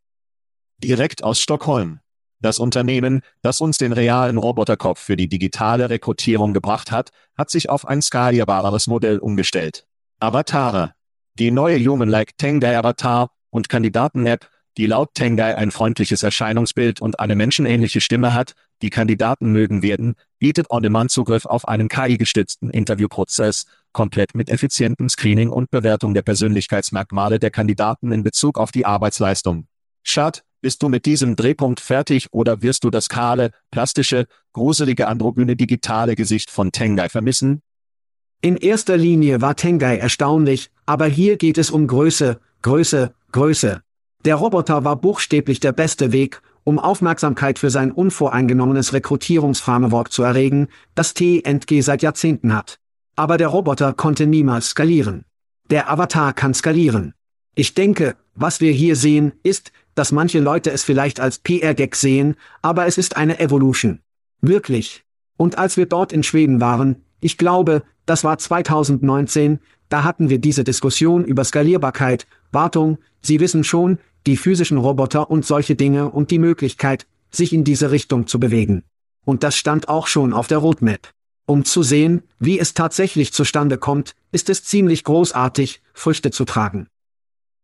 [0.79, 2.01] Direkt aus Stockholm.
[2.41, 7.71] Das Unternehmen, das uns den realen Roboterkopf für die digitale Rekrutierung gebracht hat, hat sich
[7.71, 9.87] auf ein skalierbareres Modell umgestellt.
[10.21, 10.93] Avatare.
[11.39, 17.35] Die neue Human-like Tengai Avatar und Kandidaten-App, die laut Tengai ein freundliches Erscheinungsbild und eine
[17.35, 24.51] menschenähnliche Stimme hat, die Kandidaten mögen werden, bietet On-Demand-Zugriff auf einen KI-gestützten Interviewprozess, komplett mit
[24.51, 29.67] effizientem Screening und Bewertung der Persönlichkeitsmerkmale der Kandidaten in Bezug auf die Arbeitsleistung.
[30.03, 35.57] Schad, bist du mit diesem Drehpunkt fertig oder wirst du das kahle, plastische, gruselige androgyne
[35.57, 37.63] digitale Gesicht von Tengai vermissen?
[38.43, 43.83] In erster Linie war Tengai erstaunlich, aber hier geht es um Größe, Größe, Größe.
[44.25, 50.67] Der Roboter war buchstäblich der beste Weg, um Aufmerksamkeit für sein unvoreingenommenes Rekrutierungsframework zu erregen,
[50.97, 52.81] das TNG seit Jahrzehnten hat.
[53.15, 55.25] Aber der Roboter konnte niemals skalieren.
[55.71, 57.15] Der Avatar kann skalieren.
[57.55, 62.35] Ich denke, was wir hier sehen, ist, dass manche Leute es vielleicht als PR-Gag sehen,
[62.63, 64.01] aber es ist eine Evolution.
[64.41, 65.05] Wirklich.
[65.37, 70.41] Und als wir dort in Schweden waren, ich glaube, das war 2019, da hatten wir
[70.41, 76.31] diese Diskussion über Skalierbarkeit, Wartung, Sie wissen schon, die physischen Roboter und solche Dinge und
[76.31, 78.85] die Möglichkeit, sich in diese Richtung zu bewegen.
[79.25, 81.11] Und das stand auch schon auf der Roadmap.
[81.47, 86.89] Um zu sehen, wie es tatsächlich zustande kommt, ist es ziemlich großartig, Früchte zu tragen.